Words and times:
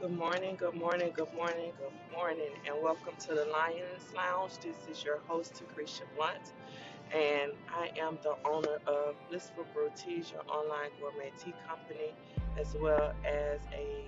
Good 0.00 0.18
morning, 0.18 0.56
good 0.56 0.74
morning, 0.74 1.12
good 1.14 1.32
morning, 1.34 1.72
good 1.78 2.12
morning, 2.12 2.50
and 2.66 2.82
welcome 2.82 3.14
to 3.20 3.28
the 3.28 3.46
Lions 3.46 4.12
Lounge. 4.14 4.58
This 4.58 4.76
is 4.90 5.02
your 5.04 5.18
host, 5.28 5.60
Lucretia 5.60 6.02
Blunt, 6.16 6.52
and 7.14 7.52
I 7.72 7.90
am 7.98 8.18
the 8.22 8.34
owner 8.44 8.80
of 8.86 9.14
Blissful 9.30 9.64
Brew 9.72 9.90
your 10.06 10.42
online 10.48 10.90
gourmet 11.00 11.30
tea 11.42 11.54
company, 11.66 12.12
as 12.60 12.74
well 12.78 13.14
as 13.24 13.60
a 13.72 14.04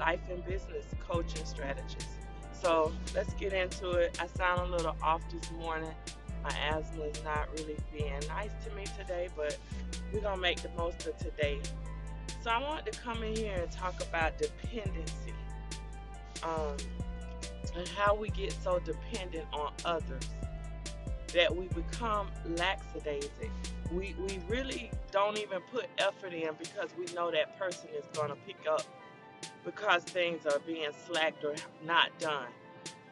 life 0.00 0.20
and 0.30 0.44
business 0.46 0.86
coaching 1.06 1.44
strategist. 1.44 2.08
So 2.50 2.90
let's 3.14 3.34
get 3.34 3.52
into 3.52 3.90
it. 3.90 4.18
I 4.20 4.26
sound 4.26 4.60
a 4.60 4.76
little 4.76 4.96
off 5.02 5.22
this 5.30 5.52
morning. 5.52 5.94
My 6.42 6.54
asthma 6.70 7.04
is 7.04 7.22
not 7.22 7.48
really 7.52 7.76
being 7.92 8.18
nice 8.28 8.52
to 8.64 8.74
me 8.74 8.84
today, 8.98 9.28
but 9.36 9.56
we're 10.12 10.22
going 10.22 10.36
to 10.36 10.40
make 10.40 10.62
the 10.62 10.70
most 10.76 11.06
of 11.06 11.16
today. 11.18 11.60
So 12.40 12.50
I 12.50 12.62
want 12.62 12.86
to 12.86 12.98
come 13.00 13.22
in 13.22 13.34
here 13.34 13.56
and 13.56 13.70
talk 13.70 14.00
about 14.00 14.38
dependency 14.38 15.34
um, 16.44 16.76
and 17.76 17.88
how 17.88 18.14
we 18.14 18.28
get 18.30 18.52
so 18.52 18.78
dependent 18.78 19.46
on 19.52 19.72
others 19.84 20.28
that 21.34 21.54
we 21.54 21.66
become 21.68 22.28
lackadaisic. 22.50 23.50
We, 23.92 24.14
we 24.18 24.38
really 24.48 24.90
don't 25.10 25.38
even 25.38 25.60
put 25.72 25.86
effort 25.98 26.32
in 26.32 26.50
because 26.58 26.90
we 26.96 27.12
know 27.14 27.30
that 27.30 27.58
person 27.58 27.88
is 27.96 28.04
going 28.14 28.28
to 28.30 28.36
pick 28.46 28.66
up 28.70 28.82
because 29.64 30.04
things 30.04 30.46
are 30.46 30.60
being 30.60 30.90
slacked 31.06 31.44
or 31.44 31.54
not 31.84 32.16
done. 32.18 32.46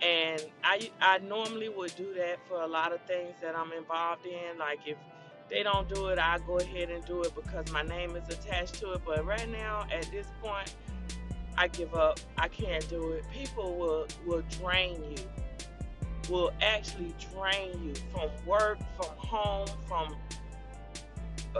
And 0.02 0.45
I, 0.62 0.90
I 1.00 1.18
normally 1.18 1.68
would 1.68 1.95
do 1.96 2.14
that 2.14 2.38
for 2.48 2.60
a 2.60 2.66
lot 2.66 2.92
of 2.92 3.00
things 3.06 3.34
that 3.42 3.56
I'm 3.56 3.72
involved 3.72 4.26
in. 4.26 4.58
Like 4.58 4.80
if 4.86 4.96
they 5.48 5.62
don't 5.62 5.88
do 5.92 6.09
it, 6.09 6.18
I 6.18 6.38
go 6.46 6.59
ahead 6.59 6.91
and 6.91 7.05
do 7.05 7.23
it 7.23 7.34
because 7.34 7.70
my 7.73 7.82
name 7.82 8.16
is 8.16 8.28
attached 8.28 8.74
to 8.80 8.92
it. 8.92 9.02
But 9.04 9.24
right 9.24 9.48
now, 9.50 9.87
at 9.92 10.10
this 10.10 10.27
point, 10.42 10.74
I 11.56 11.68
give 11.68 11.95
up. 11.95 12.20
I 12.37 12.48
can't 12.48 12.88
do 12.88 13.12
it. 13.12 13.24
People 13.32 13.77
will 13.77 14.06
will 14.24 14.42
drain 14.60 15.02
you. 15.10 15.16
Will 16.29 16.52
actually 16.60 17.15
drain 17.32 17.80
you 17.82 17.95
from 18.12 18.30
work, 18.45 18.79
from 18.96 19.16
home, 19.16 19.68
from 19.87 20.16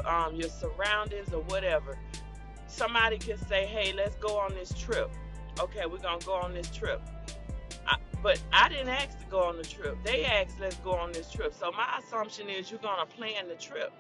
um, 0.05 0.35
your 0.35 0.49
surroundings 0.49 1.33
or 1.33 1.43
whatever. 1.43 1.97
Somebody 2.67 3.19
can 3.19 3.39
say, 3.39 3.65
"Hey, 3.65 3.93
let's 3.93 4.17
go 4.17 4.37
on 4.39 4.53
this 4.55 4.73
trip." 4.75 5.11
Okay, 5.61 5.87
we're 5.87 5.99
gonna 5.99 6.25
go 6.25 6.35
on 6.35 6.53
this 6.53 6.69
trip. 6.71 7.01
But 8.23 8.43
I 8.53 8.69
didn't 8.69 8.89
ask 8.89 9.19
to 9.21 9.27
go 9.27 9.41
on 9.43 9.57
the 9.57 9.65
trip. 9.65 9.97
They 10.05 10.25
asked, 10.25 10.61
"Let's 10.61 10.77
go 10.77 10.93
on 10.93 11.13
this 11.13 11.31
trip." 11.31 11.55
So 11.55 11.71
my 11.73 11.99
assumption 11.99 12.49
is 12.49 12.71
you're 12.71 12.81
gonna 12.81 13.07
plan 13.07 13.49
the 13.49 13.55
trip 13.57 13.93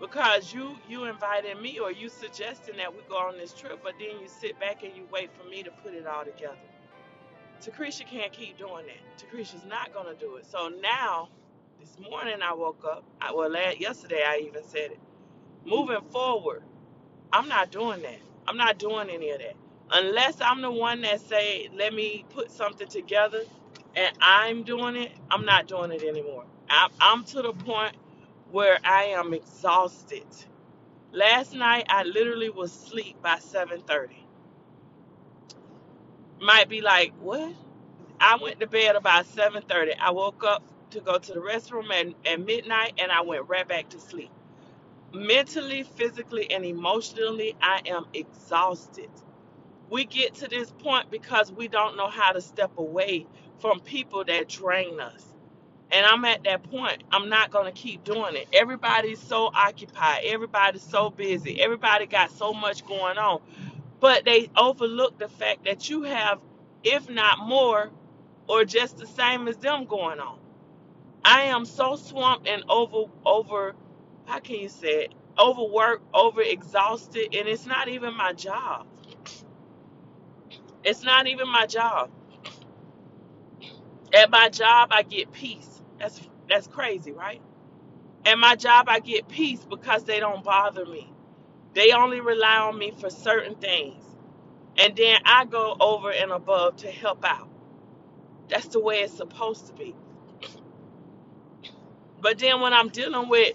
because 0.00 0.52
you 0.52 0.76
you 0.88 1.04
invited 1.04 1.60
me 1.60 1.78
or 1.78 1.90
you 1.92 2.08
suggesting 2.08 2.76
that 2.78 2.94
we 2.94 3.02
go 3.08 3.18
on 3.18 3.38
this 3.38 3.54
trip, 3.54 3.80
but 3.82 3.94
then 3.98 4.20
you 4.20 4.28
sit 4.28 4.58
back 4.60 4.82
and 4.82 4.96
you 4.96 5.06
wait 5.12 5.30
for 5.32 5.48
me 5.48 5.62
to 5.62 5.70
put 5.70 5.94
it 5.94 6.06
all 6.06 6.24
together. 6.24 6.58
Takrisha 7.60 8.06
can't 8.06 8.32
keep 8.32 8.58
doing 8.58 8.86
that. 8.86 9.18
Takrisha's 9.18 9.64
not 9.64 9.94
gonna 9.94 10.14
do 10.14 10.36
it. 10.36 10.46
So 10.46 10.68
now, 10.68 11.28
this 11.80 11.98
morning 11.98 12.42
I 12.42 12.52
woke 12.54 12.84
up. 12.84 13.04
I, 13.20 13.32
well, 13.32 13.50
last, 13.50 13.80
yesterday 13.80 14.24
I 14.26 14.38
even 14.46 14.64
said 14.64 14.92
it. 14.92 15.00
Moving 15.64 16.02
forward, 16.10 16.64
I'm 17.32 17.48
not 17.48 17.70
doing 17.70 18.02
that. 18.02 18.20
I'm 18.48 18.56
not 18.56 18.78
doing 18.78 19.10
any 19.10 19.30
of 19.30 19.38
that 19.40 19.54
unless 19.92 20.40
I'm 20.40 20.62
the 20.62 20.72
one 20.72 21.02
that 21.02 21.20
say, 21.22 21.68
"Let 21.74 21.94
me 21.94 22.24
put 22.30 22.50
something 22.50 22.88
together," 22.88 23.44
and 23.96 24.16
I'm 24.20 24.64
doing 24.64 24.96
it. 24.96 25.12
I'm 25.30 25.44
not 25.46 25.68
doing 25.68 25.92
it 25.92 26.04
anymore. 26.04 26.46
I'm, 26.70 26.90
to 27.26 27.42
the 27.42 27.52
point 27.54 27.96
where 28.52 28.78
I 28.84 29.04
am 29.06 29.34
exhausted. 29.34 30.26
Last 31.12 31.54
night 31.54 31.86
I 31.88 32.04
literally 32.04 32.50
was 32.50 32.74
asleep 32.74 33.22
by 33.22 33.36
7:30. 33.36 34.16
Might 36.40 36.68
be 36.68 36.80
like, 36.82 37.12
what? 37.20 37.54
I 38.20 38.36
went 38.42 38.60
to 38.60 38.66
bed 38.68 38.96
about 38.96 39.26
7:30. 39.26 39.94
I 40.00 40.10
woke 40.12 40.44
up 40.44 40.62
to 40.90 41.00
go 41.00 41.18
to 41.18 41.32
the 41.34 41.40
restroom 41.40 41.90
at, 41.92 42.14
at 42.30 42.40
midnight 42.40 42.94
and 42.98 43.12
I 43.12 43.22
went 43.22 43.48
right 43.48 43.68
back 43.68 43.90
to 43.90 44.00
sleep. 44.00 44.30
Mentally, 45.14 45.84
physically, 45.84 46.50
and 46.52 46.64
emotionally, 46.64 47.56
I 47.62 47.82
am 47.86 48.06
exhausted. 48.14 49.10
We 49.92 50.06
get 50.06 50.36
to 50.36 50.48
this 50.48 50.72
point 50.72 51.12
because 51.12 51.52
we 51.52 51.68
don't 51.68 51.96
know 51.98 52.08
how 52.10 52.32
to 52.32 52.42
step 52.42 52.72
away 52.78 53.28
from 53.60 53.80
people 53.80 54.24
that 54.26 54.50
drain 54.50 55.00
us. 55.00 55.24
And 55.92 56.06
I'm 56.06 56.24
at 56.26 56.44
that 56.44 56.64
point. 56.64 57.04
I'm 57.12 57.28
not 57.30 57.52
going 57.52 57.66
to 57.66 57.72
keep 57.72 58.04
doing 58.04 58.36
it. 58.36 58.48
Everybody's 58.52 59.20
so 59.20 59.50
occupied. 59.54 60.22
Everybody's 60.26 60.82
so 60.82 61.10
busy. 61.10 61.62
Everybody 61.62 62.06
got 62.06 62.32
so 62.32 62.54
much 62.54 62.86
going 62.86 63.18
on. 63.18 63.42
But 64.00 64.24
they 64.24 64.50
overlook 64.56 65.18
the 65.18 65.28
fact 65.28 65.66
that 65.66 65.90
you 65.90 66.04
have, 66.04 66.40
if 66.84 67.10
not 67.10 67.40
more, 67.40 67.90
or 68.48 68.64
just 68.64 68.98
the 68.98 69.06
same 69.06 69.48
as 69.48 69.56
them 69.58 69.86
going 69.86 70.20
on. 70.20 70.38
I 71.24 71.42
am 71.44 71.66
so 71.66 71.96
swamped 71.96 72.48
and 72.48 72.64
over 72.68 73.04
over 73.26 73.74
how 74.26 74.40
can 74.40 74.56
you 74.56 74.70
say 74.70 75.04
it? 75.06 75.14
Overworked, 75.38 76.04
over 76.14 76.42
exhausted, 76.42 77.34
and 77.34 77.48
it's 77.48 77.66
not 77.66 77.88
even 77.88 78.16
my 78.16 78.32
job. 78.34 78.86
It's 80.84 81.04
not 81.04 81.26
even 81.28 81.48
my 81.48 81.66
job. 81.66 82.10
At 84.14 84.30
my 84.30 84.50
job 84.50 84.90
I 84.92 85.02
get 85.02 85.32
peace. 85.32 85.82
That's 85.98 86.20
that's 86.48 86.66
crazy, 86.68 87.12
right? 87.12 87.42
At 88.26 88.38
my 88.38 88.56
job 88.56 88.86
I 88.88 89.00
get 89.00 89.28
peace 89.28 89.64
because 89.68 90.04
they 90.04 90.20
don't 90.20 90.44
bother 90.44 90.86
me. 90.86 91.12
They 91.74 91.92
only 91.92 92.20
rely 92.20 92.58
on 92.58 92.78
me 92.78 92.92
for 92.98 93.10
certain 93.10 93.56
things. 93.56 94.04
And 94.78 94.96
then 94.96 95.20
I 95.24 95.46
go 95.46 95.76
over 95.80 96.12
and 96.12 96.32
above 96.32 96.78
to 96.78 96.90
help 96.90 97.24
out. 97.24 97.48
That's 98.48 98.68
the 98.68 98.80
way 98.80 99.00
it's 99.00 99.16
supposed 99.16 99.68
to 99.68 99.74
be. 99.74 99.94
But 102.20 102.38
then 102.38 102.60
when 102.60 102.72
I'm 102.72 102.88
dealing 102.88 103.28
with 103.28 103.54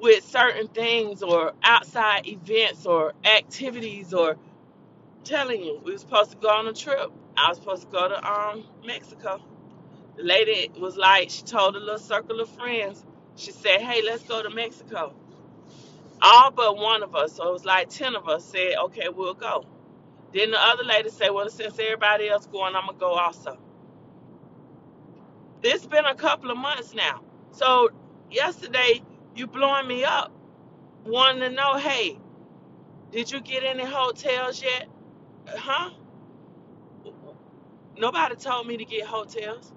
with 0.00 0.24
certain 0.24 0.68
things 0.68 1.22
or 1.22 1.52
outside 1.64 2.26
events 2.28 2.86
or 2.86 3.14
activities 3.24 4.14
or 4.14 4.36
telling 5.24 5.62
you 5.64 5.80
we 5.84 5.92
were 5.92 5.98
supposed 5.98 6.32
to 6.32 6.38
go 6.38 6.48
on 6.50 6.68
a 6.68 6.74
trip. 6.74 7.12
I 7.36 7.50
was 7.50 7.58
supposed 7.58 7.82
to 7.84 7.88
go 7.88 8.08
to 8.08 8.32
um 8.32 8.64
Mexico. 8.86 9.42
The 10.16 10.24
lady 10.24 10.70
was 10.78 10.96
like, 10.96 11.30
she 11.30 11.42
told 11.42 11.76
a 11.76 11.80
little 11.80 11.98
circle 11.98 12.40
of 12.40 12.48
friends. 12.50 13.04
She 13.36 13.52
said, 13.52 13.80
"Hey, 13.82 14.02
let's 14.04 14.24
go 14.24 14.42
to 14.42 14.50
Mexico." 14.50 15.14
All 16.22 16.50
but 16.52 16.76
one 16.78 17.02
of 17.04 17.14
us, 17.16 17.34
so 17.34 17.48
it 17.48 17.52
was 17.52 17.64
like 17.66 17.90
ten 17.90 18.16
of 18.16 18.28
us, 18.28 18.44
said, 18.44 18.76
"Okay, 18.86 19.08
we'll 19.10 19.34
go." 19.34 19.66
Then 20.34 20.52
the 20.52 20.58
other 20.60 20.84
lady 20.84 21.10
said, 21.10 21.30
"Well, 21.30 21.48
since 21.50 21.78
everybody 21.78 22.28
else 22.28 22.46
going, 22.46 22.76
I'm 22.76 22.86
gonna 22.86 22.98
go 22.98 23.12
also." 23.14 23.58
It's 25.62 25.86
been 25.86 26.04
a 26.06 26.14
couple 26.14 26.50
of 26.50 26.58
months 26.58 26.94
now. 26.94 27.22
So 27.52 27.90
yesterday, 28.30 29.02
you 29.36 29.46
blowing 29.48 29.88
me 29.88 30.04
up, 30.04 30.32
wanting 31.04 31.40
to 31.42 31.50
know, 31.50 31.74
"Hey, 31.78 32.18
did 33.12 33.30
you 33.32 33.40
get 33.40 33.64
any 33.64 33.84
hotels 33.84 34.62
yet?" 34.62 34.88
Huh? 35.48 35.90
Nobody 37.98 38.36
told 38.36 38.66
me 38.66 38.76
to 38.78 38.84
get 38.86 39.06
hotels. 39.06 39.72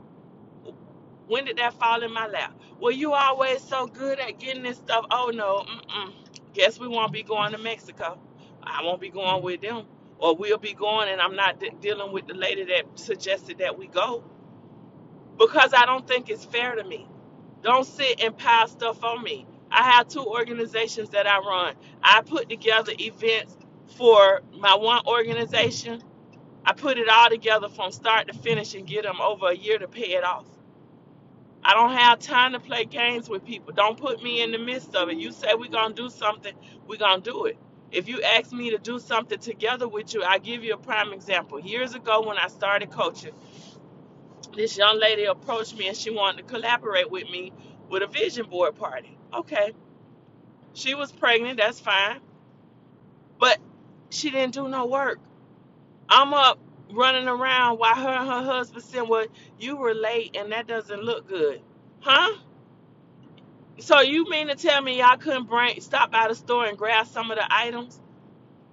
When 1.27 1.45
did 1.45 1.57
that 1.57 1.75
fall 1.75 2.03
in 2.03 2.13
my 2.13 2.27
lap? 2.27 2.55
Well, 2.79 2.91
you 2.91 3.13
always 3.13 3.61
so 3.61 3.87
good 3.87 4.19
at 4.19 4.39
getting 4.39 4.63
this 4.63 4.77
stuff. 4.77 5.05
Oh 5.11 5.31
no, 5.33 5.65
mm-mm. 5.69 6.13
Guess 6.53 6.79
we 6.79 6.87
won't 6.87 7.13
be 7.13 7.23
going 7.23 7.53
to 7.53 7.57
Mexico. 7.59 8.19
I 8.63 8.83
won't 8.83 9.01
be 9.01 9.09
going 9.09 9.43
with 9.43 9.61
them, 9.61 9.85
or 10.19 10.35
we'll 10.35 10.57
be 10.59 10.73
going, 10.73 11.09
and 11.09 11.21
I'm 11.21 11.35
not 11.35 11.59
de- 11.59 11.71
dealing 11.81 12.13
with 12.13 12.27
the 12.27 12.35
lady 12.35 12.65
that 12.65 12.85
suggested 12.99 13.59
that 13.59 13.77
we 13.79 13.87
go 13.87 14.23
because 15.37 15.73
I 15.75 15.85
don't 15.85 16.07
think 16.07 16.29
it's 16.29 16.45
fair 16.45 16.75
to 16.75 16.83
me. 16.83 17.07
Don't 17.63 17.85
sit 17.85 18.21
and 18.23 18.37
pile 18.37 18.67
stuff 18.67 19.03
on 19.03 19.23
me. 19.23 19.47
I 19.71 19.83
have 19.91 20.07
two 20.07 20.25
organizations 20.25 21.09
that 21.11 21.27
I 21.27 21.39
run. 21.39 21.75
I 22.03 22.21
put 22.21 22.49
together 22.49 22.93
events 22.99 23.57
for 23.87 24.41
my 24.59 24.75
one 24.75 25.05
organization. 25.07 26.03
I 26.65 26.73
put 26.73 26.97
it 26.97 27.09
all 27.09 27.29
together 27.29 27.69
from 27.69 27.91
start 27.91 28.27
to 28.27 28.33
finish 28.33 28.75
and 28.75 28.87
get 28.87 29.03
them 29.03 29.21
over 29.21 29.47
a 29.49 29.55
year 29.55 29.79
to 29.79 29.87
pay 29.87 30.15
it 30.15 30.23
off. 30.23 30.45
I 31.63 31.73
don't 31.73 31.93
have 31.93 32.19
time 32.19 32.53
to 32.53 32.59
play 32.59 32.85
games 32.85 33.29
with 33.29 33.45
people. 33.45 33.73
Don't 33.73 33.99
put 33.99 34.23
me 34.23 34.41
in 34.41 34.51
the 34.51 34.57
midst 34.57 34.95
of 34.95 35.09
it. 35.09 35.17
You 35.17 35.31
say 35.31 35.53
we're 35.55 35.69
going 35.69 35.95
to 35.95 36.01
do 36.03 36.09
something, 36.09 36.53
we're 36.87 36.97
going 36.97 37.21
to 37.21 37.31
do 37.31 37.45
it. 37.45 37.57
If 37.91 38.07
you 38.07 38.21
ask 38.21 38.51
me 38.53 38.71
to 38.71 38.77
do 38.77 38.99
something 38.99 39.39
together 39.39 39.87
with 39.87 40.13
you, 40.13 40.23
I 40.23 40.39
give 40.39 40.63
you 40.63 40.73
a 40.73 40.77
prime 40.77 41.13
example. 41.13 41.59
Years 41.59 41.95
ago, 41.95 42.21
when 42.21 42.37
I 42.37 42.47
started 42.47 42.91
coaching, 42.91 43.33
this 44.55 44.77
young 44.77 44.99
lady 44.99 45.25
approached 45.25 45.77
me 45.77 45.87
and 45.87 45.97
she 45.97 46.11
wanted 46.11 46.39
to 46.47 46.53
collaborate 46.53 47.11
with 47.11 47.29
me 47.29 47.53
with 47.89 48.03
a 48.03 48.07
vision 48.07 48.47
board 48.49 48.75
party. 48.75 49.17
Okay, 49.33 49.73
she 50.73 50.95
was 50.95 51.11
pregnant, 51.11 51.57
that's 51.57 51.79
fine, 51.79 52.19
but 53.39 53.59
she 54.09 54.31
didn't 54.31 54.53
do 54.53 54.67
no 54.67 54.85
work. 54.87 55.19
I'm 56.09 56.33
up 56.33 56.59
running 56.93 57.27
around 57.27 57.79
while 57.79 57.95
her 57.95 58.09
and 58.09 58.27
her 58.29 58.43
husband 58.43 58.83
saying, 58.83 59.09
Well, 59.09 59.27
you 59.59 59.77
were 59.77 59.93
late 59.93 60.35
and 60.37 60.51
that 60.51 60.67
doesn't 60.67 61.03
look 61.03 61.27
good. 61.27 61.61
Huh? 61.99 62.37
So 63.79 64.01
you 64.01 64.29
mean 64.29 64.47
to 64.47 64.55
tell 64.55 64.81
me 64.81 64.99
y'all 64.99 65.17
couldn't 65.17 65.49
bring 65.49 65.81
stop 65.81 66.11
by 66.11 66.27
the 66.29 66.35
store 66.35 66.65
and 66.65 66.77
grab 66.77 67.07
some 67.07 67.31
of 67.31 67.37
the 67.37 67.45
items? 67.49 67.99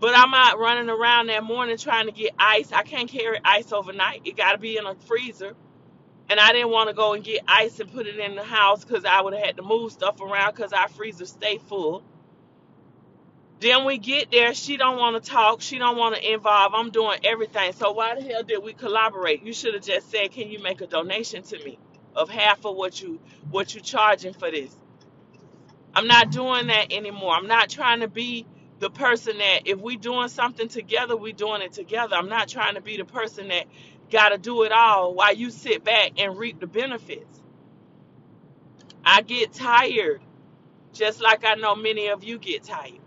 But 0.01 0.17
I'm 0.17 0.35
out 0.35 0.59
running 0.59 0.91
around 0.91 1.29
that 1.29 1.45
morning 1.45 1.79
trying 1.79 2.07
to 2.07 2.13
get 2.13 2.35
ice. 2.39 2.73
I 2.73 2.83
can't 2.83 3.09
carry 3.09 3.39
ice 3.45 3.73
overnight. 3.73 4.23
It 4.25 4.37
got 4.37 4.53
to 4.53 4.59
be 4.59 4.77
in 4.77 4.87
a 4.87 4.95
freezer. 4.95 5.55
And 6.31 6.41
I 6.41 6.53
didn't 6.53 6.71
want 6.71 6.89
to 6.89 6.95
go 6.95 7.15
and 7.15 7.25
get 7.25 7.43
ice 7.49 7.81
and 7.81 7.93
put 7.93 8.07
it 8.07 8.19
in 8.19 8.35
the 8.37 8.45
house 8.45 8.85
because 8.85 9.05
I 9.05 9.21
would 9.23 9.35
have 9.35 9.45
had 9.45 9.57
to 9.59 9.63
move 9.63 9.93
stuff 9.93 10.21
around 10.21 10.55
because 10.55 10.73
our 10.73 10.89
freezer 10.89 11.27
stay 11.27 11.59
full. 11.59 12.03
Then 13.61 13.87
we 13.87 13.99
get 13.99 14.31
there, 14.33 14.55
she 14.55 14.77
don't 14.77 14.99
want 14.99 15.23
to 15.23 15.31
talk, 15.31 15.62
she 15.62 15.79
don't 15.79 15.97
want 15.97 16.17
to 16.17 16.33
involve. 16.35 16.75
I'm 16.75 16.91
doing 16.91 17.21
everything. 17.25 17.73
So 17.75 17.93
why 17.93 18.15
the 18.15 18.23
hell 18.23 18.43
did 18.45 18.62
we 18.62 18.75
collaborate? 18.75 19.45
You 19.45 19.55
should 19.55 19.75
have 19.75 19.85
just 19.85 20.11
said, 20.11 20.33
"Can 20.33 20.51
you 20.51 20.62
make 20.62 20.83
a 20.83 20.87
donation 20.87 21.43
to 21.45 21.65
me 21.65 21.79
of 22.17 22.31
half 22.31 22.67
of 22.67 22.77
what 22.77 23.01
you 23.03 23.21
what 23.51 23.75
you 23.75 23.81
charging 23.81 24.35
for 24.35 24.51
this?" 24.51 24.77
I'm 25.95 26.09
not 26.09 26.33
doing 26.33 26.69
that 26.69 26.93
anymore. 26.93 27.35
I'm 27.37 27.49
not 27.49 27.71
trying 27.71 28.01
to 28.01 28.09
be 28.09 28.47
the 28.81 28.91
person 28.91 29.39
that 29.39 29.62
if 29.67 29.81
we 29.81 29.97
doing 29.99 30.29
something 30.31 30.69
together, 30.69 31.17
we 31.17 31.33
doing 31.35 31.62
it 31.62 31.75
together. 31.75 32.17
I'm 32.17 32.31
not 32.31 32.49
trying 32.49 32.77
to 32.77 32.83
be 32.83 32.97
the 32.99 33.07
person 33.07 33.49
that 33.50 33.67
got 34.11 34.31
to 34.31 34.39
do 34.39 34.65
it 34.65 34.73
all 34.73 35.15
while 35.15 35.35
you 35.35 35.50
sit 35.50 35.85
back 35.85 36.12
and 36.19 36.39
reap 36.39 36.61
the 36.61 36.69
benefits. 36.69 37.41
I 39.05 39.23
get 39.23 39.53
tired, 39.55 40.23
just 40.95 41.23
like 41.23 41.45
I 41.45 41.57
know 41.57 41.77
many 41.77 42.09
of 42.09 42.25
you 42.25 42.39
get 42.39 42.65
tired. 42.65 43.00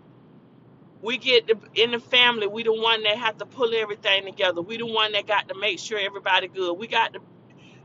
We 1.02 1.18
get 1.18 1.50
in 1.74 1.92
the 1.92 2.00
family, 2.00 2.46
we 2.48 2.64
the 2.64 2.72
one 2.74 3.04
that 3.04 3.18
have 3.18 3.38
to 3.38 3.46
pull 3.46 3.74
everything 3.74 4.24
together. 4.26 4.62
We 4.62 4.78
the 4.78 4.86
one 4.86 5.12
that 5.12 5.26
got 5.26 5.48
to 5.50 5.56
make 5.56 5.78
sure 5.78 5.98
everybody 5.98 6.48
good. 6.48 6.74
We 6.74 6.88
got 6.88 7.14
to 7.14 7.20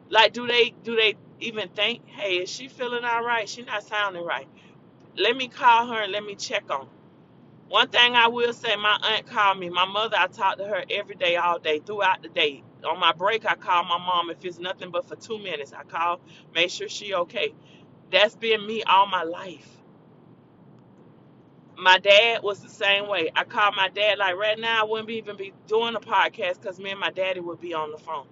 like 0.10 0.33
do 0.33 0.48
they 0.48 0.74
do 0.83 0.95
they 0.95 1.15
even 1.42 1.69
think, 1.69 2.07
hey, 2.07 2.38
is 2.38 2.50
she 2.50 2.68
feeling 2.69 3.06
all 3.06 3.24
right? 3.24 3.50
She 3.50 3.63
not 3.63 3.83
sounding 3.83 4.25
right. 4.25 4.48
Let 5.18 5.38
me 5.38 5.48
call 5.50 5.88
her 5.88 6.04
and 6.04 6.12
let 6.13 6.24
me 6.24 6.36
check 6.36 6.69
on. 6.71 6.88
One 7.69 7.89
thing 7.89 8.15
I 8.15 8.27
will 8.30 8.54
say, 8.54 8.75
my 8.77 9.00
aunt 9.04 9.27
called 9.27 9.59
me. 9.59 9.69
My 9.69 9.86
mother, 9.86 10.18
I 10.19 10.27
talk 10.27 10.57
to 10.57 10.66
her 10.66 10.83
every 10.89 11.16
day, 11.16 11.38
all 11.38 11.59
day, 11.59 11.80
throughout 11.80 12.24
the 12.24 12.30
day. 12.30 12.63
On 12.86 13.00
my 13.00 13.13
break, 13.13 13.45
I 13.45 13.56
call 13.56 13.83
my 13.86 13.98
mom 13.98 14.30
if 14.31 14.44
it's 14.45 14.59
nothing 14.59 14.92
but 14.92 15.07
for 15.07 15.16
two 15.16 15.39
minutes. 15.39 15.74
I 15.74 15.83
call, 15.83 16.21
make 16.56 16.69
sure 16.71 16.89
she 16.89 17.13
okay. 17.16 17.54
That's 18.12 18.36
been 18.36 18.66
me 18.68 18.83
all 18.83 19.07
my 19.07 19.24
life. 19.24 19.68
My 21.77 21.99
dad 21.99 22.43
was 22.43 22.61
the 22.61 22.69
same 22.69 23.07
way. 23.09 23.31
I 23.35 23.43
called 23.45 23.75
my 23.75 23.89
dad 23.89 24.19
like 24.19 24.35
right 24.35 24.59
now. 24.59 24.81
I 24.81 24.85
wouldn't 24.85 25.09
even 25.09 25.37
be 25.37 25.53
doing 25.67 25.95
a 25.95 25.99
podcast 25.99 26.61
because 26.61 26.79
me 26.79 26.91
and 26.91 26.99
my 26.99 27.11
daddy 27.11 27.39
would 27.41 27.61
be 27.61 27.73
on 27.73 27.91
the 27.91 27.97
phone. 27.97 28.27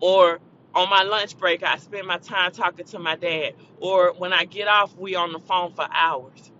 Or 0.00 0.40
on 0.74 0.90
my 0.90 1.02
lunch 1.04 1.38
break, 1.38 1.62
I 1.62 1.78
spend 1.78 2.06
my 2.06 2.18
time 2.18 2.52
talking 2.52 2.86
to 2.86 2.98
my 2.98 3.16
dad. 3.16 3.54
Or 3.80 4.14
when 4.18 4.32
I 4.32 4.44
get 4.44 4.68
off, 4.68 4.96
we 4.96 5.14
on 5.16 5.32
the 5.32 5.40
phone 5.40 5.72
for 5.72 5.86
hours. 5.90 6.52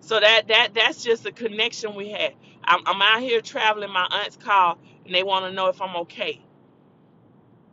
So 0.00 0.20
that 0.20 0.48
that 0.48 0.74
that's 0.74 1.02
just 1.04 1.26
a 1.26 1.32
connection 1.32 1.94
we 1.94 2.10
had. 2.10 2.34
I'm, 2.64 2.80
I'm 2.86 3.02
out 3.02 3.20
here 3.22 3.40
traveling. 3.40 3.92
My 3.92 4.06
aunts 4.10 4.36
call 4.36 4.78
and 5.06 5.14
they 5.14 5.22
want 5.22 5.46
to 5.46 5.52
know 5.52 5.68
if 5.68 5.82
I'm 5.82 5.96
okay. 5.98 6.40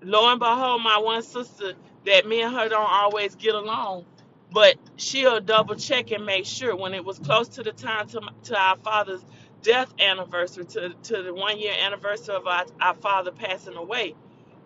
Lo 0.04 0.30
and 0.32 0.40
behold, 0.40 0.84
my 0.84 0.98
one 1.00 1.24
sister 1.24 1.74
that 2.06 2.28
me 2.28 2.42
and 2.42 2.54
her 2.56 2.70
don't 2.70 2.90
always 2.90 3.36
get 3.36 3.56
along, 3.56 4.06
but 4.52 4.78
she'll 4.98 5.42
double 5.42 5.76
check 5.76 6.12
and 6.12 6.26
make 6.26 6.46
sure 6.46 6.76
when 6.76 6.94
it 6.94 7.06
was 7.06 7.20
close 7.20 7.50
to 7.50 7.64
the 7.64 7.72
time 7.74 8.08
to 8.10 8.22
to 8.46 8.58
our 8.60 8.78
father's 8.78 9.26
death 9.64 9.94
anniversary, 10.00 10.66
to 10.66 10.92
to 11.04 11.24
the 11.24 11.34
one 11.34 11.60
year 11.60 11.74
anniversary 11.82 12.36
of 12.36 12.48
our, 12.48 12.66
our 12.82 12.96
father 12.96 13.32
passing 13.32 13.76
away. 13.76 14.16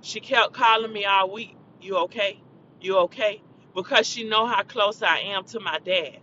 She 0.01 0.19
kept 0.21 0.53
calling 0.53 0.93
me 0.93 1.05
all 1.05 1.31
week. 1.31 1.57
You 1.81 1.97
okay? 1.99 2.41
You 2.81 2.99
okay? 2.99 3.41
Because 3.75 4.07
she 4.07 4.23
know 4.27 4.45
how 4.47 4.63
close 4.63 5.01
I 5.01 5.19
am 5.19 5.45
to 5.45 5.59
my 5.59 5.79
dad. 5.79 6.19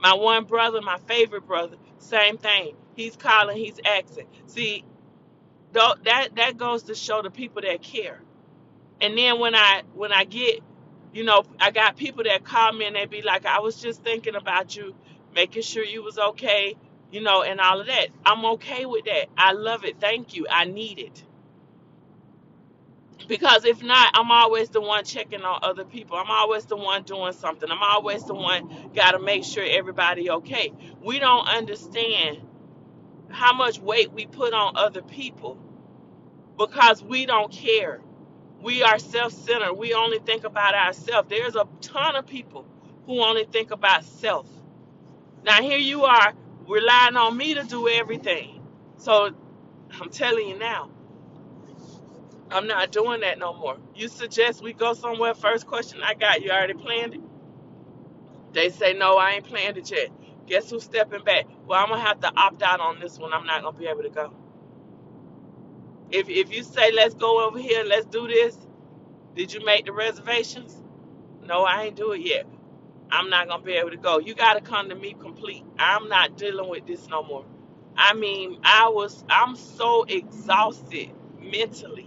My 0.00 0.14
one 0.14 0.44
brother, 0.44 0.82
my 0.82 0.98
favorite 1.08 1.46
brother, 1.46 1.76
same 1.98 2.38
thing. 2.38 2.76
He's 2.96 3.16
calling, 3.16 3.56
he's 3.56 3.80
asking. 3.84 4.26
See, 4.46 4.84
that 5.72 6.36
that 6.36 6.56
goes 6.58 6.84
to 6.84 6.94
show 6.96 7.22
the 7.22 7.30
people 7.30 7.62
that 7.62 7.82
care. 7.82 8.20
And 9.00 9.18
then 9.18 9.40
when 9.40 9.54
I 9.54 9.82
when 9.94 10.12
I 10.12 10.24
get, 10.24 10.60
you 11.14 11.24
know, 11.24 11.44
I 11.60 11.72
got 11.72 11.96
people 11.98 12.24
that 12.24 12.44
call 12.44 12.72
me 12.74 12.86
and 12.86 12.96
they 12.96 13.06
be 13.06 13.22
like, 13.22 13.46
I 13.46 13.60
was 13.60 13.76
just 13.82 14.04
thinking 14.04 14.36
about 14.36 14.76
you, 14.76 14.94
making 15.34 15.62
sure 15.64 15.84
you 15.84 16.04
was 16.04 16.18
okay, 16.18 16.76
you 17.12 17.22
know, 17.22 17.42
and 17.44 17.60
all 17.60 17.80
of 17.80 17.88
that. 17.88 18.08
I'm 18.26 18.44
okay 18.46 18.86
with 18.86 19.06
that. 19.06 19.26
I 19.38 19.52
love 19.54 19.84
it. 19.86 20.00
Thank 20.00 20.36
you. 20.36 20.46
I 20.50 20.66
need 20.66 21.00
it. 21.00 21.24
Because 23.28 23.64
if 23.64 23.82
not, 23.82 24.12
I'm 24.14 24.30
always 24.32 24.70
the 24.70 24.80
one 24.82 25.04
checking 25.04 25.42
on 25.42 25.60
other 25.62 25.84
people. 25.84 26.16
I'm 26.18 26.30
always 26.30 26.66
the 26.66 26.76
one 26.76 27.04
doing 27.04 27.32
something. 27.34 27.70
I'm 27.70 27.82
always 27.82 28.24
the 28.24 28.34
one 28.34 28.90
got 28.94 29.12
to 29.12 29.20
make 29.20 29.44
sure 29.44 29.64
everybody 29.68 30.30
okay. 30.30 30.72
We 31.02 31.20
don't 31.20 31.48
understand 31.48 32.40
how 33.30 33.54
much 33.54 33.80
weight 33.80 34.12
we 34.12 34.26
put 34.26 34.54
on 34.54 34.74
other 34.76 35.02
people 35.02 35.58
because 36.58 37.02
we 37.02 37.26
don't 37.26 37.52
care. 37.52 38.00
We 38.64 38.82
are 38.84 38.98
self-centered. 38.98 39.74
We 39.74 39.94
only 39.94 40.20
think 40.20 40.44
about 40.44 40.74
ourselves. 40.74 41.30
There's 41.30 41.56
a 41.56 41.68
ton 41.82 42.16
of 42.16 42.26
people 42.26 42.66
who 43.06 43.22
only 43.22 43.46
think 43.46 43.72
about 43.72 44.04
self. 44.04 44.48
Now 45.44 45.62
here 45.62 45.78
you 45.78 46.04
are 46.04 46.34
relying 46.68 47.16
on 47.16 47.36
me 47.36 47.54
to 47.54 47.64
do 47.64 47.88
everything. 47.88 48.62
So 48.98 49.30
I'm 50.00 50.10
telling 50.10 50.48
you 50.48 50.58
now, 50.58 50.90
I'm 52.50 52.66
not 52.68 52.92
doing 52.92 53.20
that 53.22 53.38
no 53.38 53.54
more. 53.54 53.78
You 53.96 54.08
suggest 54.08 54.62
we 54.62 54.72
go 54.74 54.94
somewhere. 54.94 55.34
First 55.34 55.66
question 55.66 56.00
I 56.04 56.14
got, 56.14 56.42
you 56.42 56.50
already 56.50 56.74
planned 56.74 57.14
it? 57.14 57.20
They 58.52 58.70
say 58.70 58.94
no, 58.94 59.16
I 59.18 59.32
ain't 59.32 59.44
planned 59.46 59.78
it 59.78 59.90
yet. 59.90 60.10
Guess 60.46 60.70
who's 60.70 60.84
stepping 60.84 61.24
back? 61.24 61.46
Well, 61.66 61.80
I'm 61.82 61.90
gonna 61.90 62.02
have 62.02 62.20
to 62.22 62.32
opt 62.36 62.62
out 62.62 62.80
on 62.80 63.00
this 63.00 63.18
one. 63.18 63.32
I'm 63.34 63.46
not 63.46 63.62
gonna 63.62 63.78
be 63.78 63.86
able 63.86 64.02
to 64.02 64.10
go. 64.10 64.32
If 66.10 66.28
if 66.28 66.54
you 66.54 66.62
say 66.64 66.92
let's 66.92 67.14
go 67.14 67.46
over 67.46 67.58
here, 67.58 67.84
let's 67.84 68.06
do 68.06 68.28
this. 68.28 68.56
Did 69.36 69.52
you 69.54 69.64
make 69.64 69.86
the 69.86 69.92
reservations? 69.92 70.82
No, 71.42 71.64
I 71.64 71.84
ain't 71.84 71.96
do 71.96 72.12
it 72.12 72.22
yet. 72.22 72.46
I'm 73.10 73.30
not 73.30 73.48
gonna 73.48 73.62
be 73.62 73.72
able 73.74 73.90
to 73.90 73.96
go. 73.96 74.18
You 74.18 74.34
gotta 74.34 74.60
come 74.60 74.88
to 74.90 74.94
me 74.94 75.16
complete. 75.20 75.64
I'm 75.78 76.08
not 76.08 76.36
dealing 76.38 76.70
with 76.70 76.86
this 76.86 77.08
no 77.08 77.22
more. 77.22 77.44
I 77.96 78.14
mean, 78.14 78.60
I 78.64 78.88
was 78.90 79.24
I'm 79.30 79.56
so 79.56 80.04
exhausted 80.04 81.10
mentally. 81.40 82.03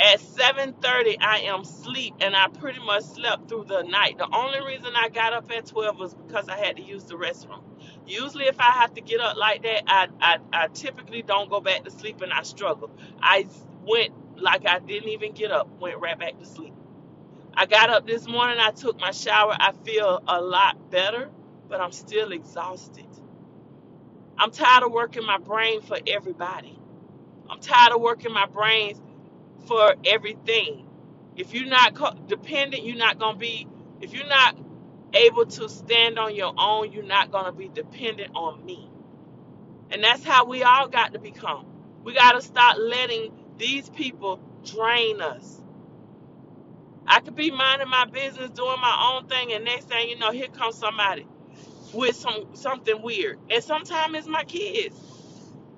At 0.00 0.20
7:30, 0.20 1.18
I 1.22 1.40
am 1.42 1.62
asleep, 1.62 2.16
and 2.20 2.36
I 2.36 2.48
pretty 2.48 2.80
much 2.80 3.04
slept 3.04 3.48
through 3.48 3.66
the 3.66 3.84
night. 3.84 4.18
The 4.18 4.28
only 4.34 4.60
reason 4.62 4.92
I 4.96 5.08
got 5.10 5.34
up 5.34 5.50
at 5.52 5.66
12 5.66 5.98
was 5.98 6.14
because 6.14 6.50
I 6.50 6.58
had 6.58 6.76
to 6.78 6.84
use 6.84 7.04
the 7.06 7.16
restroom. 7.16 7.62
Usually, 8.06 8.46
if 8.46 8.60
I 8.60 8.72
have 8.72 8.94
to 8.96 9.02
get 9.02 9.20
up 9.22 9.38
like 9.38 9.64
that, 9.64 9.84
I 9.88 10.08
I, 10.20 10.38
I 10.52 10.68
typically 10.68 11.22
don't 11.22 11.50
go 11.50 11.62
back 11.62 11.84
to 11.84 11.92
sleep, 11.92 12.22
and 12.22 12.32
I 12.34 12.42
struggle. 12.44 12.92
I 13.22 13.48
went 13.86 14.14
like 14.42 14.68
I 14.68 14.80
didn't 14.80 15.10
even 15.10 15.32
get 15.32 15.52
up, 15.52 15.68
went 15.80 16.00
right 16.00 16.18
back 16.18 16.38
to 16.40 16.46
sleep. 16.46 16.74
I 17.54 17.66
got 17.66 17.90
up 17.90 18.06
this 18.06 18.28
morning, 18.28 18.58
I 18.60 18.72
took 18.72 19.00
my 19.00 19.12
shower. 19.12 19.56
I 19.58 19.72
feel 19.84 20.22
a 20.28 20.40
lot 20.40 20.90
better, 20.90 21.30
but 21.68 21.80
I'm 21.80 21.92
still 21.92 22.32
exhausted. 22.32 23.06
I'm 24.38 24.50
tired 24.52 24.84
of 24.84 24.92
working 24.92 25.26
my 25.26 25.38
brain 25.38 25.82
for 25.82 25.98
everybody. 26.06 26.78
I'm 27.50 27.60
tired 27.60 27.92
of 27.94 28.00
working 28.02 28.32
my 28.32 28.46
brains 28.46 29.00
for 29.66 29.94
everything. 30.06 30.86
If 31.36 31.54
you're 31.54 31.66
not 31.68 31.94
co- 31.94 32.14
dependent, 32.28 32.84
you're 32.84 32.96
not 32.96 33.18
going 33.18 33.34
to 33.34 33.40
be, 33.40 33.68
if 34.00 34.14
you're 34.14 34.28
not 34.28 34.56
able 35.14 35.46
to 35.46 35.68
stand 35.68 36.18
on 36.18 36.34
your 36.36 36.54
own, 36.58 36.92
you're 36.92 37.04
not 37.04 37.32
going 37.32 37.46
to 37.46 37.52
be 37.52 37.68
dependent 37.68 38.32
on 38.34 38.64
me. 38.64 38.90
And 39.90 40.04
that's 40.04 40.24
how 40.24 40.46
we 40.46 40.62
all 40.62 40.88
got 40.88 41.12
to 41.14 41.18
become. 41.18 41.66
We 42.04 42.14
got 42.14 42.32
to 42.32 42.42
stop 42.42 42.76
letting 42.78 43.32
these 43.58 43.88
people 43.90 44.40
drain 44.64 45.20
us. 45.22 45.62
I 47.06 47.20
could 47.20 47.36
be 47.36 47.50
minding 47.50 47.88
my 47.90 48.06
business, 48.06 48.50
doing 48.50 48.80
my 48.80 49.12
own 49.14 49.28
thing, 49.28 49.52
and 49.52 49.64
next 49.64 49.88
thing 49.88 50.08
you 50.10 50.18
know, 50.18 50.32
here 50.32 50.48
comes 50.48 50.76
somebody 50.76 51.26
with 51.92 52.16
some 52.16 52.48
something 52.54 53.02
weird. 53.02 53.38
And 53.50 53.64
sometimes 53.64 54.16
it's 54.16 54.28
my 54.28 54.44
kids. 54.44 54.96